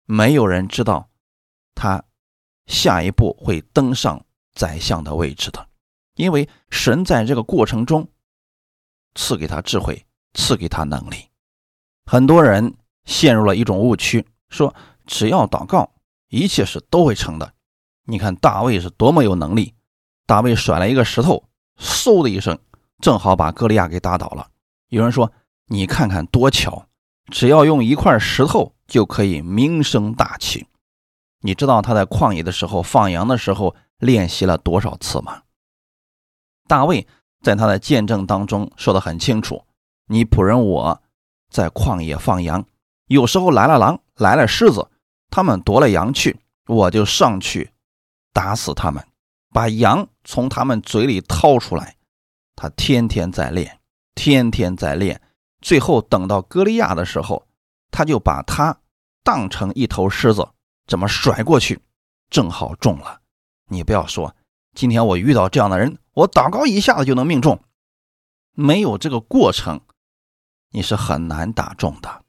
[0.05, 1.09] 没有人知道
[1.75, 2.05] 他
[2.67, 5.69] 下一步会登上宰相的位置的，
[6.15, 8.09] 因为神在这个过程中
[9.17, 11.17] 赐给他智慧，赐给他能力。
[12.05, 14.73] 很多人陷入了一种误区，说
[15.07, 15.95] 只要祷告，
[16.29, 17.55] 一切事都会成的。
[18.05, 19.75] 你看大卫是多么有能力，
[20.27, 22.57] 大卫甩了一个石头，嗖的一声，
[23.01, 24.49] 正好把歌利亚给打倒了。
[24.89, 25.33] 有人说，
[25.67, 26.87] 你看看多巧，
[27.33, 30.69] 只要用一块石头就可以名声大起。
[31.41, 35.43] 你知道他在旷野的时候放羊的时候练习了多少次吗？
[36.69, 37.07] 大卫
[37.47, 39.63] 在他的见证当中说的很清楚，
[40.09, 41.01] 你仆人我。
[41.49, 42.67] 在旷野放羊，
[43.07, 44.91] 有时候来了狼，来了狮子，
[45.31, 47.71] 他们夺了羊去，我就上去
[48.33, 49.07] 打死他们，
[49.53, 51.95] 把羊从他们嘴里掏出来。
[52.57, 53.79] 他天天在练，
[54.17, 55.23] 天天在练，
[55.61, 57.47] 最后等到歌利亚的时候，
[57.93, 58.77] 他就把他
[59.23, 60.49] 当成一头狮子，
[60.89, 61.81] 这么甩过去，
[62.29, 63.21] 正好中了。
[63.69, 64.35] 你不要说，
[64.75, 67.63] 今天我遇到这样的人，我祷告一下子就能命中，
[68.53, 69.83] 没有这个过程。
[70.71, 72.25] 你是很难打中的。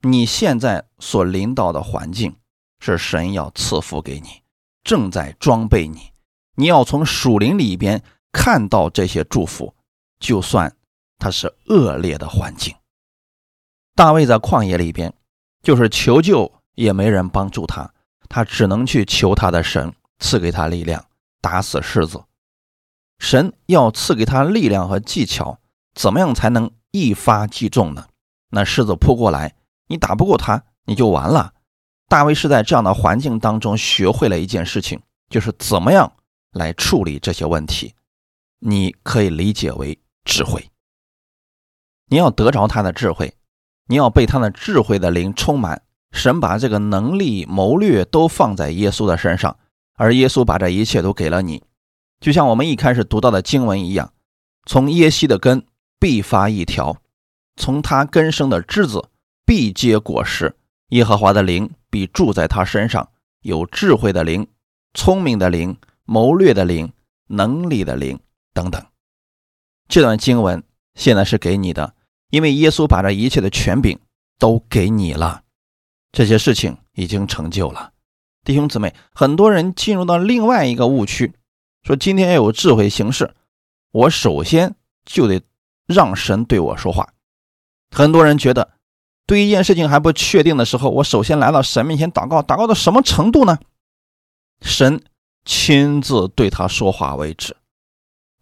[0.00, 2.34] 你现在所临到的环境
[2.80, 4.42] 是神要赐福给你，
[4.82, 6.12] 正在装备你。
[6.54, 9.74] 你要从属灵里边看到这些祝福，
[10.18, 10.74] 就算
[11.18, 12.74] 它是恶劣的环境。
[13.94, 15.12] 大卫在旷野里边，
[15.62, 17.92] 就是求救也没人帮助他，
[18.30, 21.04] 他只能去求他的神赐给他力量，
[21.42, 22.24] 打死狮子。
[23.18, 25.58] 神要赐给他力量和技巧，
[25.94, 26.70] 怎么样才能？
[26.90, 28.06] 一发即中呢？
[28.50, 29.56] 那狮子扑过来，
[29.88, 31.52] 你打不过他，你就完了。
[32.08, 36.10] 大卫是在这样的环境当中学会了一件事情，就是怎么样
[36.52, 37.94] 来处理这些问题。
[38.60, 40.70] 你可以理解为智慧。
[42.06, 43.34] 你要得着他的智慧，
[43.88, 45.82] 你要被他的智慧的灵充满。
[46.10, 49.58] 神把这个能力、谋略都放在耶稣的身上，
[49.96, 51.62] 而耶稣把这一切都给了你。
[52.20, 54.12] 就像我们一开始读到的经文一样，
[54.66, 55.64] 从耶西的根。
[56.00, 56.98] 必发一条，
[57.56, 59.08] 从他根生的枝子
[59.44, 60.54] 必结果实。
[60.90, 63.10] 耶和华的灵必住在他身上，
[63.42, 64.46] 有智慧的灵、
[64.94, 66.92] 聪明的灵、谋略的灵、
[67.26, 68.20] 能力的灵
[68.54, 68.80] 等等。
[69.88, 70.62] 这段经文
[70.94, 71.94] 现在是给你的，
[72.30, 73.98] 因为耶稣把这一切的权柄
[74.38, 75.42] 都给你了，
[76.12, 77.92] 这些事情已经成就了。
[78.44, 81.34] 弟兄姊妹，很多人进入到另外一个误区，
[81.82, 83.34] 说今天要有智慧行事，
[83.92, 85.42] 我首先就得。
[85.88, 87.14] 让神对我说话。
[87.90, 88.72] 很多人觉得，
[89.24, 93.58] 对一件事情还不确定的时候，我首先来到神面前祷告，祷告到什么程度呢？
[94.60, 95.02] 神
[95.46, 97.56] 亲自对他说话为止。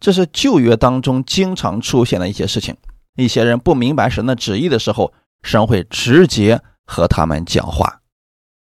[0.01, 2.75] 这是旧约当中经常出现的一些事情。
[3.15, 8.01] 一些人不明白神的旨意的时候，神会直接和他们讲话。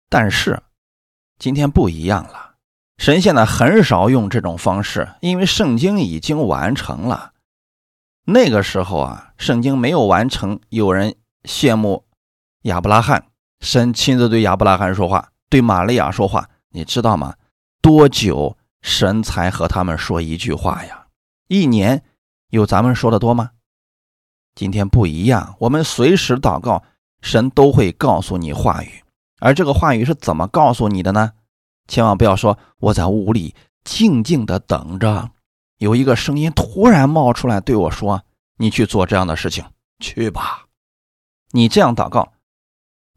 [0.09, 0.63] 但是
[1.37, 2.50] 今天不一样了，
[3.01, 7.31] 神现在很少用这种方式，因为圣经已经完成了。
[8.25, 12.05] 那个时候啊，圣经没有完成，有人羡慕
[12.61, 13.25] 亚伯拉罕，
[13.59, 17.33] 神亲自对亚伯拉罕说话，对玛利亚说话，你知道吗？
[17.81, 21.07] 多久神才和他们说一句话呀？
[21.47, 22.03] 一年
[22.51, 23.49] 有咱们说的多吗？
[24.53, 26.83] 今天不一样，我们随时祷告，
[27.23, 29.03] 神都会告诉你话语，
[29.39, 31.31] 而这个话语是怎么告诉你的呢？
[31.91, 35.29] 千万不要说我在屋里静静的等着。
[35.77, 38.23] 有一个声音突然冒出来对我说
[38.59, 39.65] ：“你去做这样的事情，
[39.99, 40.67] 去吧。”
[41.51, 42.31] 你这样祷告，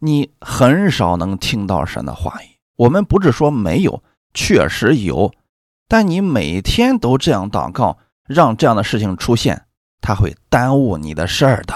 [0.01, 2.59] 你很少能听到神的话语。
[2.75, 5.33] 我们不是说没有，确实有，
[5.87, 9.67] 但你每天都这样祷告，让这样的事情出现，
[10.01, 11.75] 他会耽误你的事儿的。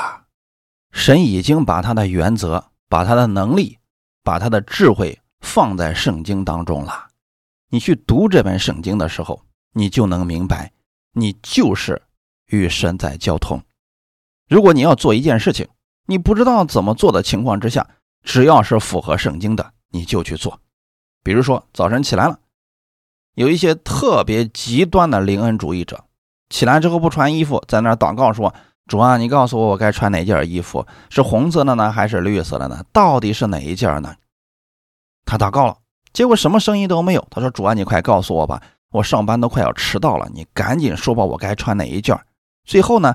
[0.90, 3.78] 神已经把他的原则、把他的能力、
[4.24, 7.08] 把他的智慧放在圣经当中了。
[7.71, 9.42] 你去读这本圣经的时候，
[9.73, 10.73] 你就能明白。
[11.12, 12.00] 你就是
[12.46, 13.60] 与神在交通。
[14.48, 15.67] 如果你要做一件事情，
[16.06, 17.87] 你不知道怎么做的情况之下，
[18.23, 20.60] 只要是符合圣经的，你就去做。
[21.25, 22.38] 比如说早晨起来了，
[23.35, 26.04] 有一些特别极端的灵恩主义者，
[26.48, 28.54] 起来之后不穿衣服，在那祷告说
[28.87, 30.87] ：“主啊，你告诉我我该穿哪件衣服？
[31.10, 32.85] 是红色的呢，还是绿色的呢？
[32.92, 34.15] 到底是哪一件呢？”
[35.29, 35.76] 他祷告了，
[36.14, 37.29] 结果什么声音都没有。
[37.31, 42.18] 他说：“主啊，你快告诉我吧。”我上班都快要迟到了，你赶紧说吧，我该穿哪一件？
[42.64, 43.14] 最后呢，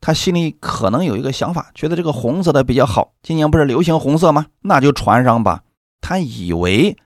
[0.00, 4.46] 他心里可能有一个想法，觉得这个红色的比较好，今年不是流行红色吗？
[4.62, 5.62] 那就穿上吧。
[6.00, 6.96] 他以为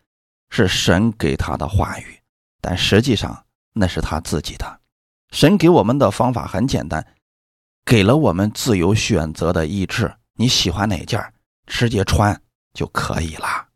[0.50, 2.20] 是神给他的话语，
[2.60, 4.78] 但实际上那是他自己的。
[5.32, 7.04] 神给我们的方法很简单，
[7.84, 10.14] 给了我们自由选择的意志。
[10.34, 11.20] 你喜欢哪件，
[11.66, 12.40] 直接穿
[12.72, 13.67] 就可以了。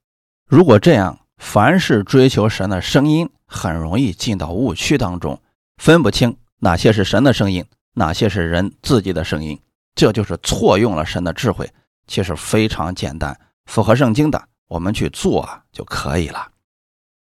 [0.53, 5.41] 如果这样，凡是追求神的声音，很容易进到误区当中，
[5.79, 9.59] 分不清哪些是神的声音，哪些是人自己的声音，
[9.95, 11.73] 这就是错用了神的智慧。
[12.07, 16.49] 其实非常简单，符合圣经的，我们去做就可以了。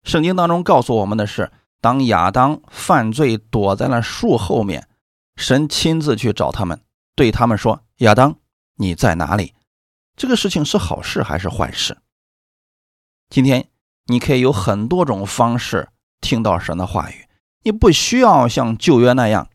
[0.03, 4.89] 圣经当中告诉我们的是，当亚当犯罪躲在了树后面，
[5.37, 6.81] 神亲自去找他们，
[7.15, 8.35] 对他们说：“亚当，
[8.75, 9.53] 你在哪里？”
[10.17, 11.97] 这个事情是好事还是坏事？
[13.31, 13.67] 今天。
[14.07, 15.87] 你可以有很多种方式
[16.19, 17.29] 听到神的话语，
[17.63, 19.47] 你不需要像旧约那样，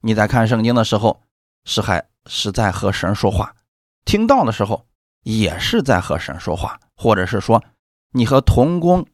[0.00, 1.20] 你在看圣经的时候
[1.64, 3.54] 是还是在和神说话，
[4.06, 4.86] 听到的时候
[5.24, 7.62] 也是在和神说话，或者是说
[8.12, 9.06] 你和同工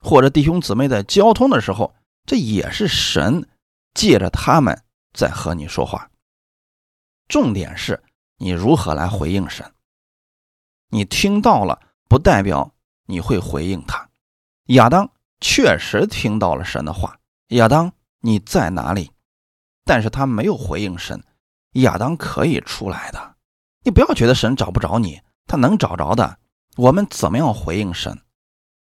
[0.00, 1.94] 或者弟兄姊妹在交通的时候，
[2.26, 3.48] 这也是神
[3.94, 4.82] 借着他们
[5.14, 6.10] 在和你说话。
[7.26, 8.02] 重点是
[8.36, 9.72] 你如何来回应神，
[10.90, 12.74] 你听到了不代表
[13.06, 14.08] 你会回应他。
[14.66, 19.10] 亚当确实听到了神的话，亚当你在哪里？
[19.84, 21.24] 但是他没有回应神。
[21.72, 23.36] 亚当可以出来的，
[23.82, 26.38] 你不要觉得神找不着你，他能找着的。
[26.76, 28.20] 我们怎么样回应神？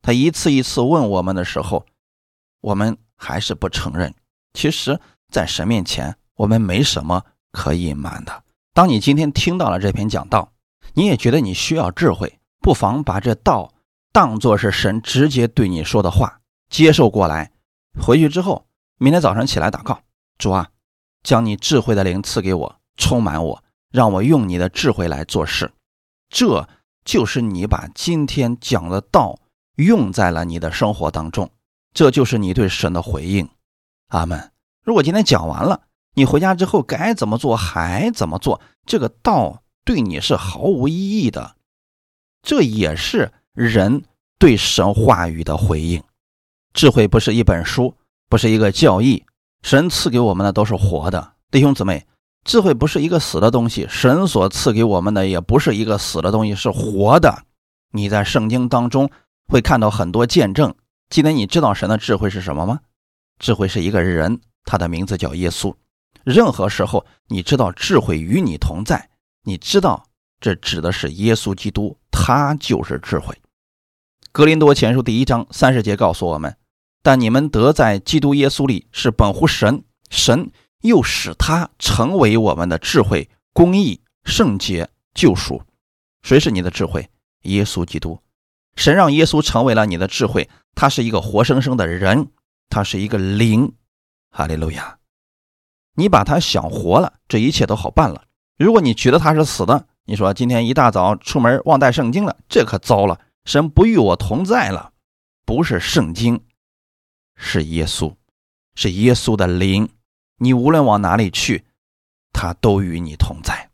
[0.01, 1.85] 他一次一次问我们的时候，
[2.61, 4.13] 我们还是不承认。
[4.53, 4.99] 其实，
[5.31, 8.43] 在神面前，我们没什么可隐瞒的。
[8.73, 10.51] 当你今天听到了这篇讲道，
[10.93, 13.72] 你也觉得你需要智慧，不妨把这道。
[14.13, 16.39] 当做是神直接对你说的话，
[16.69, 17.51] 接受过来，
[17.99, 18.67] 回去之后，
[18.99, 20.03] 明天早上起来祷告，
[20.37, 20.69] 主啊，
[21.23, 25.73] 将你智慧的灵赐给我，充满我，让我用你的智慧来做事。
[26.29, 26.69] 这
[27.03, 29.39] 就是你把今天讲的道
[29.77, 31.49] 用在了你的生活当中，
[31.91, 33.49] 这就是你对神的回应。
[34.09, 34.51] 阿门。
[34.83, 41.55] 如果今天讲完了，你回家之后该怎么做还怎么做，这个道对你是毫无意义的。
[42.43, 43.33] 这也是。
[43.53, 44.03] 人
[44.39, 46.01] 对神话语的回应，
[46.73, 47.93] 智慧不是一本书，
[48.27, 49.23] 不是一个教义，
[49.61, 51.33] 神赐给我们的都是活的。
[51.51, 52.03] 弟兄姊妹，
[52.43, 57.43] 智慧不是一个死的东西，神所赐给我们的也不是一个死的东西，是活的。
[57.91, 59.07] 你在圣经当中
[59.47, 60.73] 会看到很多见证。
[61.09, 62.79] 今天你知道神的智慧是什么吗？
[63.37, 65.71] 智慧是一个人，他的名字叫耶稣。
[66.23, 69.07] 任何时候，你知道智慧与你同在，
[69.43, 70.03] 你知道
[70.39, 73.37] 这指的是耶稣基督，他就是智慧。
[74.33, 76.57] 格林多前书第一章三十节告诉我们
[77.03, 80.49] ：“但你们得在基督耶稣里是本乎神，神
[80.81, 85.61] 又使他成为我们的智慧、公义、圣洁、救赎。
[86.23, 87.07] 谁是你的智慧？
[87.43, 88.19] 耶稣基督。
[88.75, 90.49] 神让耶稣成为了你的智慧。
[90.73, 92.29] 他是一个活生生的人，
[92.69, 93.71] 他是一个灵。
[94.31, 94.97] 哈利路亚！
[95.93, 98.23] 你把他想活了，这一切都好办了。
[98.57, 104.93] 如果你觉得他是死的，你说今天一大早出门忘带圣经了，这可糟了。”神不与我同在了，
[105.45, 106.45] 不是圣经，
[107.35, 108.15] 是耶稣，
[108.75, 109.89] 是耶稣的灵。
[110.37, 111.65] 你无论往哪里去，
[112.31, 113.69] 他都与你同在。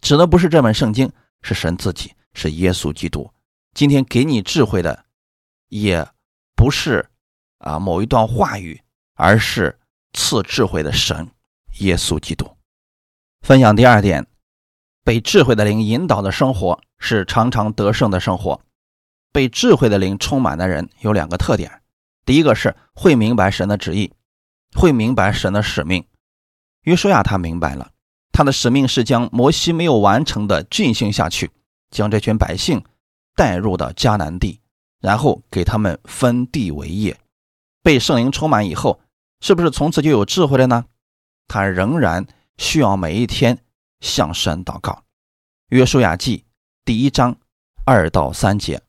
[0.00, 1.12] 指的不是这本圣经，
[1.42, 3.32] 是神自己，是耶稣基督。
[3.74, 5.04] 今天给你智慧的，
[5.68, 6.06] 也
[6.56, 7.08] 不是
[7.58, 8.82] 啊某一段话语，
[9.14, 9.78] 而是
[10.12, 11.30] 赐智慧的神
[11.80, 12.56] 耶稣基督。
[13.42, 14.26] 分享第二点。
[15.04, 18.60] 被智慧的灵引导的生活是常常得胜的生活。
[19.32, 21.82] 被智慧的灵充满的人有两个特点：
[22.24, 24.12] 第一个是会明白神的旨意，
[24.74, 26.04] 会明白神的使命。
[26.82, 27.90] 约书亚他明白了，
[28.32, 31.50] 他的使命是将摩西没有完成的进行下去，
[31.90, 32.84] 将这群百姓
[33.34, 34.60] 带入到迦南地，
[35.00, 37.18] 然后给他们分地为业。
[37.82, 39.00] 被圣灵充满以后，
[39.40, 40.84] 是不是从此就有智慧了呢？
[41.48, 42.26] 他仍然
[42.58, 43.58] 需要每一天。
[44.02, 44.92] 向神祷告，
[45.68, 46.38] 《约书亚记》
[46.84, 47.36] 第一章
[47.86, 48.82] 二到三节：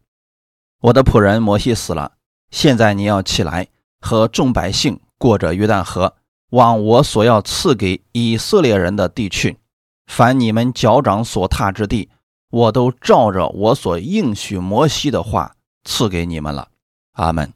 [0.81, 2.17] 我的仆人摩西死了，
[2.49, 3.69] 现在你要起来，
[4.01, 6.17] 和众百姓过着约旦河，
[6.49, 9.59] 往我所要赐给以色列人的地去。
[10.07, 12.09] 凡你们脚掌所踏之地，
[12.49, 16.69] 我都照着我所应许摩西的话赐给你们了。
[17.13, 17.53] 阿门。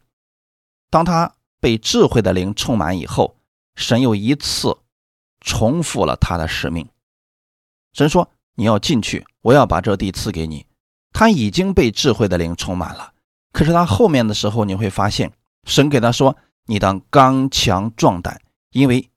[0.92, 3.36] 当他被智慧的灵充满以后，
[3.76, 4.78] 神又一次
[5.42, 6.88] 重复了他的使命。
[7.98, 10.68] 神说：“你要进去，我要把这地赐给你。”
[11.12, 13.12] 他已经被智慧的灵充满了。
[13.52, 15.34] 可是他后面的时候，你会发现，
[15.64, 16.38] 神给他说
[16.68, 18.40] ：“你当刚强壮胆，
[18.70, 19.10] 因为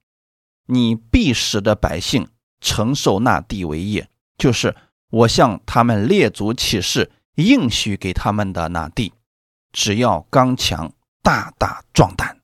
[0.64, 2.26] 你必使的百姓
[2.62, 4.08] 承受那地为业，
[4.38, 4.74] 就是
[5.10, 9.12] 我向他们列祖起誓应许给他们的那地。
[9.72, 10.90] 只要刚强，
[11.22, 12.38] 大大壮胆。”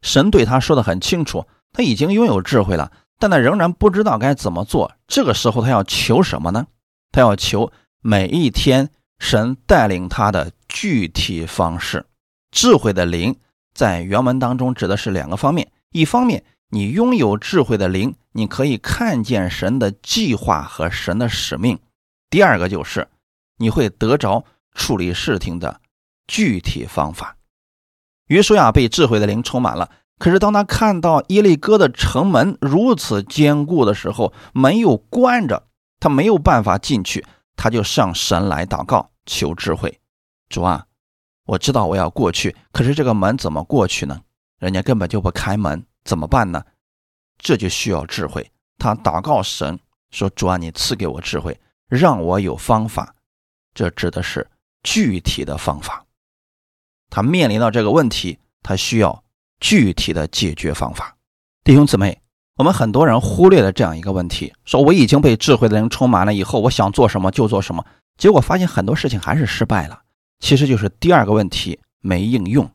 [0.00, 2.90] 神对他说的很清楚，他已经拥有智慧了，
[3.20, 4.90] 但他仍然不知道该怎么做。
[5.06, 6.66] 这个时候，他要求什么呢？
[7.12, 12.06] 他要求每一天神带领他的具体方式。
[12.50, 13.36] 智慧的灵
[13.74, 21.76] 在原文当中指的是两个方面：一方面，你拥有智慧的灵，你可以看见神的计划和神的使命；
[22.30, 23.06] 第二个就是
[23.58, 24.44] 你会得着
[24.74, 25.80] 处理事情的
[26.26, 27.36] 具体方法。
[28.28, 29.90] 约书亚被智慧的灵充满了，
[30.20, 35.66] 可是当他看到耶利哥的城门如此坚固的时候，门又关着，
[35.98, 37.24] 他没有办法进去，
[37.56, 39.98] 他就上神来祷告求智慧。
[40.50, 40.84] 主啊，
[41.46, 44.20] 我知道我要过去，可是这个门怎么过去呢？
[44.58, 46.62] 人家根本就不开门，怎么办呢？
[47.38, 48.52] 这就需要智慧。
[48.76, 51.58] 他祷告神说：“主啊，你赐给我智慧，
[51.88, 53.14] 让我有方法。”
[53.72, 54.50] 这指的是
[54.82, 56.04] 具体的方法。
[57.08, 59.24] 他面临到这个问题，他需要
[59.60, 61.16] 具体的解决方法。
[61.62, 62.20] 弟兄姊妹，
[62.56, 67.84] 我们很多人忽略了这样一个问题：说我已经被智慧的人充满了，以后我想做什么就做什么，
[68.16, 70.02] 结果发现很多事情还是失败了。
[70.40, 72.70] 其实就是第二个问题没应用。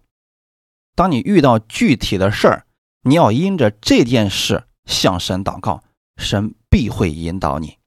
[0.96, 2.66] 当你遇到具体的事儿，
[3.02, 5.84] 你要因着这件事向神祷告，
[6.18, 7.78] 神必会引导你。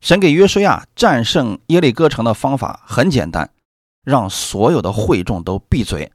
[0.00, 3.50] 神给约书亚战胜耶利哥城的方法很简单。
[4.04, 6.12] 让所有的会众都闭嘴，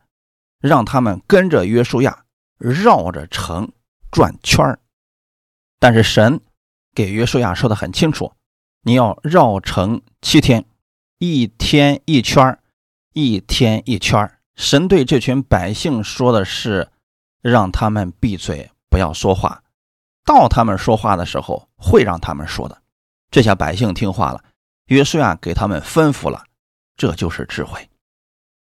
[0.62, 2.24] 让他们跟着约书亚
[2.60, 3.72] 绕着城
[4.12, 4.80] 转圈儿。
[5.80, 6.42] 但是神
[6.94, 8.34] 给约书亚说的很清楚：
[8.84, 10.66] 你要绕城七天，
[11.18, 12.60] 一天一圈儿，
[13.14, 14.40] 一天一圈儿。
[14.56, 16.90] 神对这群百姓说的是，
[17.42, 19.64] 让他们闭嘴，不要说话。
[20.26, 22.82] 到他们说话的时候，会让他们说的。
[23.32, 24.44] 这下百姓听话了，
[24.88, 26.44] 约书亚给他们吩咐了。
[26.98, 27.90] 这就是智慧。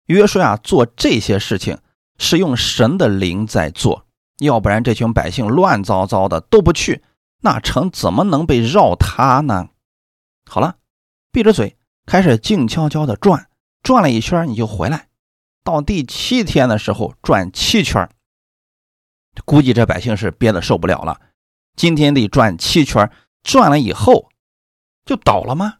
[0.06, 1.80] 约书亚做这些事情
[2.18, 4.06] 是用神的灵在做，
[4.40, 7.04] 要不然这群百姓乱糟糟的都不去，
[7.42, 9.70] 那城怎么能被绕塌呢？
[10.50, 10.78] 好了，
[11.32, 13.50] 闭着嘴，开始静悄悄的转，
[13.84, 15.08] 转了一圈你就回来。
[15.64, 18.10] 到第七天的时候转七圈，
[19.44, 21.20] 估计这百姓是憋得受不了了。
[21.76, 23.12] 今天得转七圈，
[23.44, 24.30] 转了以后
[25.06, 25.80] 就倒了吗？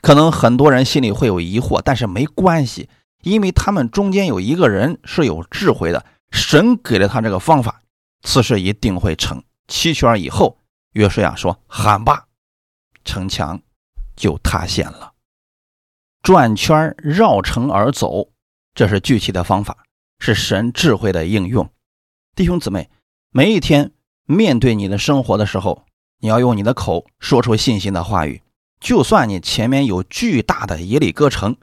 [0.00, 2.88] 可能很多人心里会有疑惑，但是没关系，
[3.22, 7.82] 因为他们中间有一个人是有智慧的，神给了他这个方法，
[8.22, 9.42] 此事一定会成。
[9.68, 10.58] 七圈以后，
[10.92, 12.26] 约书亚说：“喊吧！”
[13.04, 13.60] 城墙
[14.16, 15.12] 就塌陷了。
[16.22, 18.30] 转圈绕城而走，
[18.74, 19.84] 这是具体的方法，
[20.18, 21.70] 是神智慧的应用。
[22.34, 22.90] 弟兄姊妹，
[23.30, 23.92] 每一天
[24.26, 25.84] 面对你的生活的时候，
[26.18, 28.42] 你要用你的口说出信心的话语。
[28.80, 31.56] 就算你前面有巨大的耶利哥城，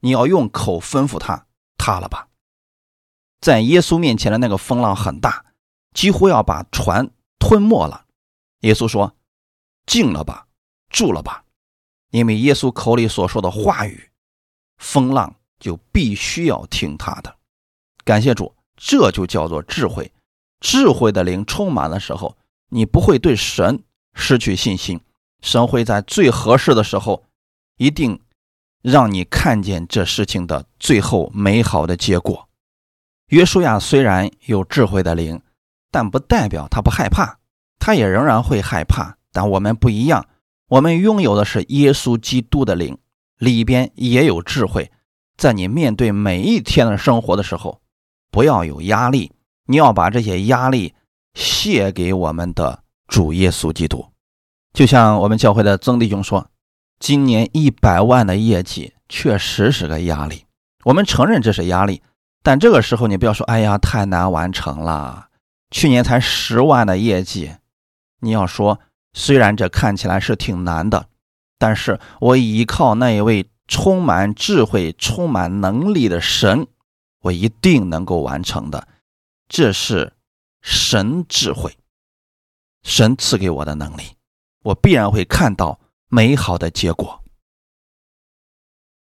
[0.00, 1.46] 你要用口吩咐他
[1.78, 2.28] 塌了吧。
[3.40, 5.46] 在耶稣面前的那个风浪很大，
[5.94, 8.06] 几乎要把船吞没了。
[8.60, 9.16] 耶稣说
[9.86, 10.46] ：“静了吧，
[10.90, 11.44] 住了吧。”
[12.10, 14.10] 因为耶稣口里所说的话语，
[14.76, 17.36] 风浪就必须要听他的。
[18.04, 20.12] 感谢主，这就叫做智慧。
[20.60, 22.36] 智慧的灵充满的时候，
[22.68, 25.00] 你不会对神失去信心。
[25.40, 27.24] 神会在最合适的时候，
[27.76, 28.20] 一定
[28.82, 32.48] 让你看见这事情的最后美好的结果。
[33.28, 35.40] 约书亚虽然有智慧的灵，
[35.90, 37.38] 但不代表他不害怕，
[37.78, 39.16] 他也仍然会害怕。
[39.32, 40.26] 但我们不一样，
[40.68, 42.98] 我们拥有的是耶稣基督的灵，
[43.38, 44.90] 里边也有智慧。
[45.36, 47.80] 在你面对每一天的生活的时候，
[48.32, 49.32] 不要有压力，
[49.66, 50.92] 你要把这些压力
[51.34, 54.04] 卸给我们的主耶稣基督。
[54.72, 56.49] 就像我们教会的曾弟兄说，
[57.00, 60.44] 今年一百万的业绩确实是个压力。
[60.84, 62.02] 我们承认这是压力，
[62.42, 65.28] 但这个时候你不要说“哎呀，太难完成了”。
[65.72, 67.52] 去年才十万的业绩，
[68.20, 68.80] 你要说
[69.14, 71.06] 虽然这看起来是挺难的，
[71.58, 76.66] 但是我依靠那一位充满智慧、充满能力的神，
[77.22, 78.86] 我一定能够完成的。
[79.48, 80.12] 这是
[80.60, 81.78] 神智慧，
[82.82, 84.02] 神赐给我的能力。
[84.64, 85.80] 我必然会看到
[86.12, 87.22] 美好的结果。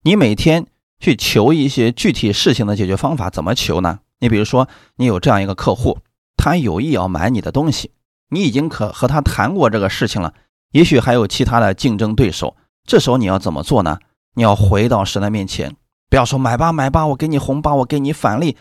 [0.05, 0.69] 你每天
[1.01, 3.99] 去求一些具体事情的解决方法，怎么求呢？
[4.21, 5.99] 你比如说，你有这样一个客户，
[6.37, 7.91] 他有意要买你的东西，
[8.29, 10.33] 你已经可和他谈过这个事情了，
[10.71, 12.57] 也许还有其他的竞争对手。
[12.85, 13.99] 这时候你要怎么做呢？
[14.35, 15.75] 你要回到神的面前，
[16.09, 18.57] 不要说买吧买吧，我给你红包，我给你返利。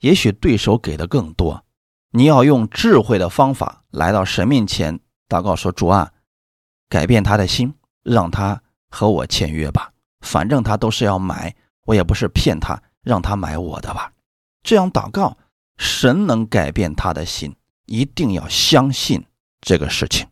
[0.00, 1.64] 也许对手给的更多，
[2.10, 6.10] 你要用智慧的方法来到神面前祷告说：“主啊。”
[6.90, 7.74] 改变他的心，
[8.04, 9.90] 让他和我签约吧。
[10.20, 14.12] 反正他都是要买，我也不是骗他，让他买我的吧。
[14.62, 15.36] 这样祷告，
[15.76, 17.54] 神能改变他的心，
[17.86, 19.24] 一定要相信
[19.60, 20.26] 这个事情。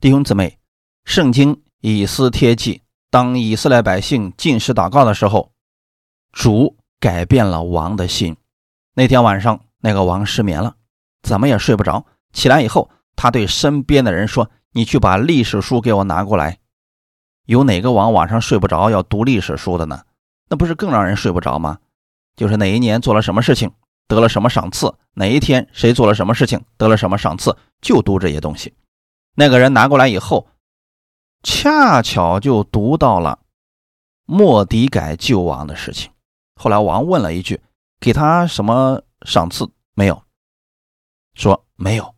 [0.00, 0.58] 弟兄姊妹，
[1.04, 5.50] 圣经以斯帖记，当以色列百姓进食祷告的时候，
[6.32, 8.36] 主改变了王的心。
[8.94, 10.76] 那天晚上，那个王失眠了，
[11.22, 12.06] 怎么也睡不着。
[12.32, 16.58] 起来以后，他对身边的人说：“你去把历史书给我拿过来。”
[17.46, 20.02] 有哪个王晚上睡不着要读历史书的呢？
[20.48, 21.78] 那不是更让人睡不着吗？
[22.36, 23.72] 就是哪一年做了什么事情，
[24.08, 28.74] 得了什么赏赐；哪一天谁做了什么事情，得了什么赏赐，就读这些东西。
[29.34, 30.48] 那个人拿过来以后，
[31.42, 33.38] 恰巧就读到了
[34.24, 36.10] 莫迪改救王的事情。
[36.56, 37.60] 后来王问了一句。
[38.00, 40.22] 给他什么赏赐没有？
[41.34, 42.14] 说没有，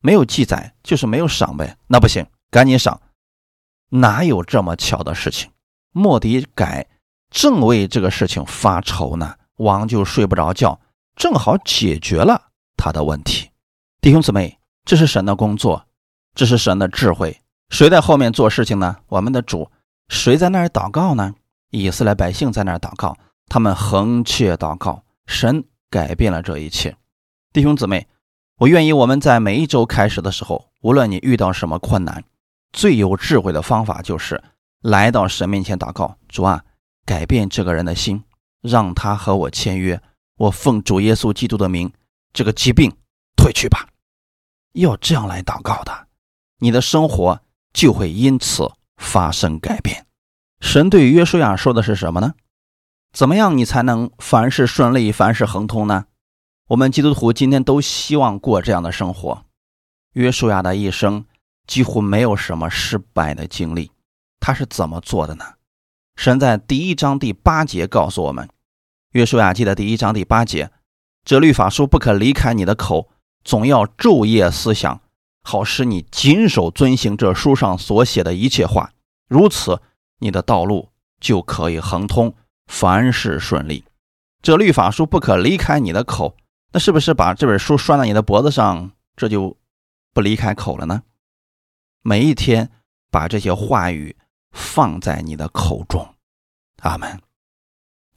[0.00, 1.76] 没有记载，就是没有赏呗。
[1.86, 3.00] 那不行，赶紧赏。
[3.90, 5.50] 哪有这么巧的事情？
[5.92, 6.86] 莫迪改
[7.30, 10.80] 正为这个事情发愁呢，王就睡不着觉，
[11.16, 13.50] 正好解决了他的问题。
[14.00, 15.86] 弟兄姊妹，这是神的工作，
[16.34, 17.40] 这是神的智慧。
[17.70, 18.96] 谁在后面做事情呢？
[19.08, 19.70] 我们的主。
[20.08, 21.34] 谁在那儿祷告呢？
[21.70, 23.16] 以色列百姓在那儿祷告，
[23.46, 25.02] 他们横切祷告。
[25.26, 26.96] 神改变了这一切，
[27.52, 28.06] 弟兄姊妹，
[28.60, 32.24] 我愿意我们在每一周开始的时候，无论你遇到什么困难，
[32.72, 34.42] 最有智慧的方法就是
[34.80, 36.64] 来到神面前祷告，主啊，
[37.04, 38.22] 改变这个人的心，
[38.60, 40.00] 让他和我签约，
[40.36, 41.92] 我奉主耶稣基督的名，
[42.32, 42.94] 这个疾病
[43.36, 43.88] 退去吧。
[44.72, 46.06] 要这样来祷告的，
[46.58, 47.40] 你的生活
[47.72, 50.06] 就会因此发生改变。
[50.60, 52.34] 神对约书亚说的是什么呢？
[53.12, 56.04] 怎么样，你才能凡事顺利、凡事亨通呢？
[56.68, 59.44] 我们基督徒今天都希望过这样的生活。
[60.12, 61.24] 约书亚的一生
[61.68, 63.92] 几乎没有什么失败的经历，
[64.40, 65.44] 他是怎么做的呢？
[66.16, 68.46] 神在第一章第八节告诉我们，
[69.12, 70.72] 《约书亚记》的第一章第八节
[71.24, 73.10] ：“这律法书不可离开你的口，
[73.44, 75.00] 总要昼夜思想，
[75.44, 78.90] 好使你谨守遵行这书上所写的一切话。
[79.28, 79.80] 如此，
[80.18, 80.88] 你的道路
[81.20, 82.34] 就可以亨通。”
[82.68, 83.82] 凡事顺利，
[84.42, 86.36] 这律法书不可离开你的口，
[86.70, 89.56] 那是不是把这本书拴在你的脖子上，这就
[90.12, 91.02] 不离开口了呢？
[92.02, 92.70] 每一天
[93.10, 94.16] 把这些话语
[94.52, 96.14] 放在你的口中，
[96.82, 97.20] 阿门。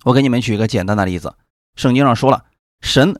[0.03, 1.35] 我给你们举一个简单的例子，
[1.75, 2.45] 圣经上说了，
[2.79, 3.15] 神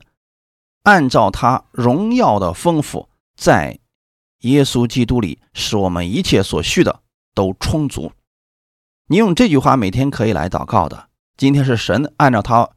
[0.82, 3.78] 按照他荣耀的丰富，在
[4.40, 7.02] 耶稣基督里，使我们一切所需的
[7.34, 8.12] 都充足。
[9.06, 11.08] 你用这句话每天可以来祷告的。
[11.36, 12.70] 今天是神按照他，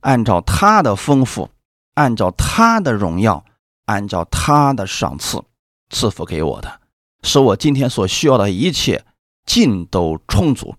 [0.00, 1.50] 按照他的丰富，
[1.94, 3.44] 按照他的荣耀，
[3.86, 5.42] 按照他的赏赐
[5.90, 6.79] 赐福给我的，
[7.22, 9.04] 使我今天所需要的一切
[9.44, 10.74] 尽都充足。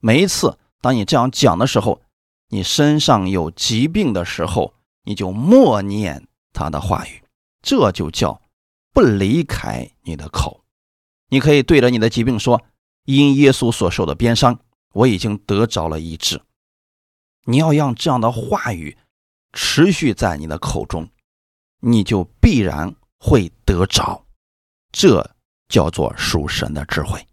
[0.00, 2.00] 每一次当你这样讲的时候，
[2.48, 4.74] 你身上有疾病的时候，
[5.04, 7.22] 你就默念他的话语，
[7.62, 8.40] 这就叫
[8.92, 10.64] 不离开你的口。
[11.28, 12.62] 你可以对着你的疾病说
[13.04, 14.60] ：“因耶稣所受的鞭伤，
[14.92, 16.40] 我已经得着了医治。”
[17.46, 18.96] 你要让这样的话语
[19.52, 21.08] 持续在你的口中，
[21.80, 24.24] 你就必然会得着。
[24.92, 25.35] 这
[25.68, 27.26] 叫做属神的智慧。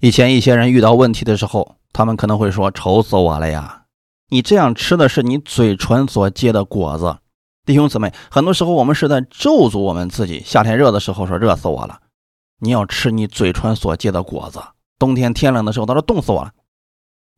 [0.00, 3.84] 以前一些人遇到问题的时候，他们可能会说：“愁死我了呀！”
[4.30, 7.18] 你这样吃的是你嘴唇所结的果子。
[7.64, 10.42] 弟兄姊妹，很多时候我们是在咒诅我们自己。
[10.44, 12.00] 夏天热的时候说：“热死我了。”
[12.58, 14.60] 你要吃你嘴唇所结的果子。
[14.98, 16.52] 冬天天冷的时候，他说：“冻死我了。”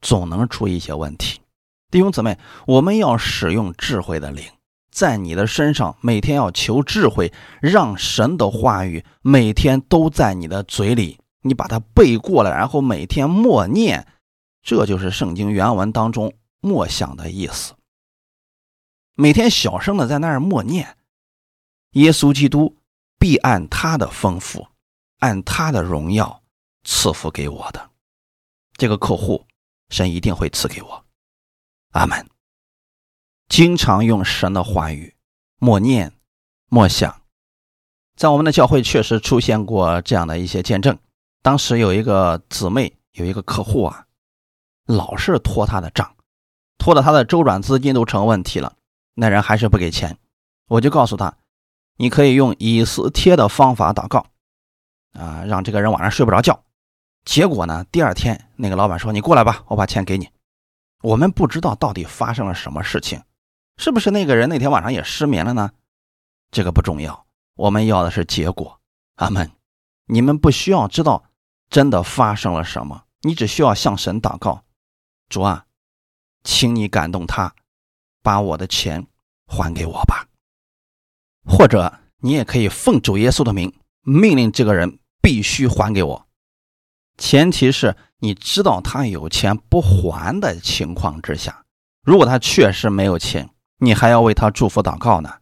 [0.01, 1.41] 总能出一些问题。
[1.91, 4.45] 弟兄姊妹，我们要使用智慧的灵，
[4.95, 14.07] 在你的身上每天要求智慧，让神的话语每天都在你的嘴里，你把它背过来，然后每天默念，
[14.62, 17.74] 这就是圣经原文当中默想的意思。
[19.16, 20.97] 每天小声的在那儿默念，
[21.95, 22.76] 耶稣基督
[23.18, 24.68] 必按他的丰富，
[25.18, 26.40] 按他的荣耀
[26.84, 27.90] 赐福给我的
[28.74, 29.45] 这个客户，
[29.88, 31.05] 神一定会赐给我。
[31.90, 32.34] 阿门。
[33.49, 35.14] 经常用神的话语
[35.59, 36.12] 默念、
[36.68, 37.22] 默想，
[38.16, 40.99] 在我们的教会确实出现过这样的一些见证。
[41.42, 44.07] 当时有一个姊妹，有一个客户啊，
[44.86, 46.16] 老是拖他的账，
[46.78, 48.74] 拖的他的周转资金都成问题了。
[49.14, 50.18] 那人还是不给钱，
[50.68, 51.36] 我就告诉他，
[51.97, 54.26] 你可以用以斯帖的方法祷告，
[55.12, 56.64] 啊，让这个人晚上睡不着觉。
[57.24, 60.28] 结果呢，第二天那个老板说：“你过来吧，我把钱给你。”
[61.03, 63.22] 我们不知道到底发生了什么事情，
[63.77, 65.72] 是不是那个人那天晚上也失眠了呢？
[66.51, 68.81] 这个不重要，我们要的是结果。
[69.16, 69.51] 阿门。
[70.07, 71.25] 你们不需要知道
[71.70, 74.64] 真的发生了什么，你只需要向神祷告：
[75.29, 75.64] 主啊，
[76.43, 77.55] 请你感动他，
[78.22, 79.07] 把我的钱
[79.47, 80.29] 还给我吧。
[81.47, 83.72] 或者你也可以奉主耶稣的名
[84.03, 86.27] 命令这个人必须还给我，
[87.16, 91.64] 前提是你知道他有钱不还的情况之下。
[92.03, 93.49] 如果他确实没有钱，
[93.79, 95.41] 你还要为他祝福祷告呢。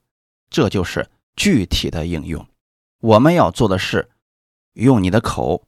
[0.51, 2.47] 这就是具体的应用。
[3.01, 4.11] 我们要做的是，
[4.75, 5.67] 用你的口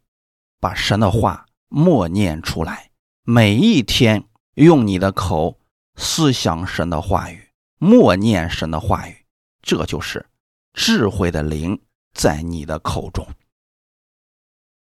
[0.61, 2.91] 把神的话默念出来，
[3.23, 5.59] 每一天用你的口
[5.97, 9.25] 思想神的话语，默念神的话语，
[9.62, 10.27] 这就是
[10.75, 11.81] 智慧的灵
[12.12, 13.27] 在你的口中，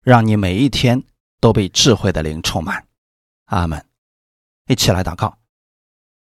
[0.01, 1.03] 让你每一天
[1.39, 2.87] 都被智慧的灵充满。
[3.45, 3.85] 阿门。
[4.67, 5.37] 一起来祷告。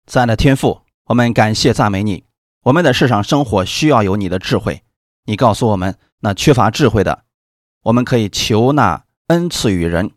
[0.05, 2.25] 在的天赋，我们感谢赞美你。
[2.63, 4.83] 我们的世上生活需要有你的智慧。
[5.23, 7.23] 你告诉我们，那缺乏智慧的，
[7.83, 10.11] 我们可以求那恩赐与人，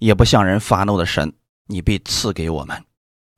[0.00, 1.32] 也不向人发怒的神，
[1.68, 2.84] 你必赐给我们。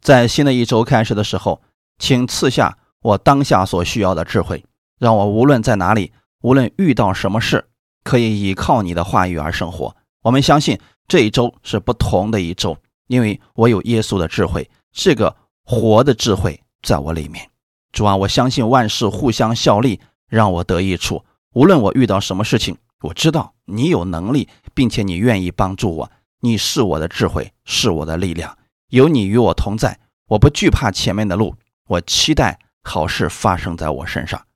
[0.00, 1.60] 在新的一周开始的时候，
[1.98, 4.64] 请赐下我当下所需要的智慧，
[4.98, 7.66] 让我无论在哪里，无论遇到什么事，
[8.02, 9.94] 可以依靠你的话语而生活。
[10.22, 12.78] 我们相信这一周是不同的一周，
[13.08, 15.36] 因为我有耶稣的智慧，这个。
[15.66, 17.50] 活的智慧在我里面，
[17.90, 21.24] 主啊，我相信万事互相效力，让我得益处。
[21.54, 26.12] 无论我遇到什么事情，我知道你有能力，并且你愿意帮助我。
[26.40, 28.56] 你是我的智慧，是我的力量。
[28.90, 31.56] 有你与我同在，我不惧怕前面的路。
[31.88, 34.46] 我期待好事发生在我身上。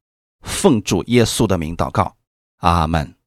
[0.42, 2.16] 奉主耶稣的名祷告，
[2.58, 3.17] 阿门。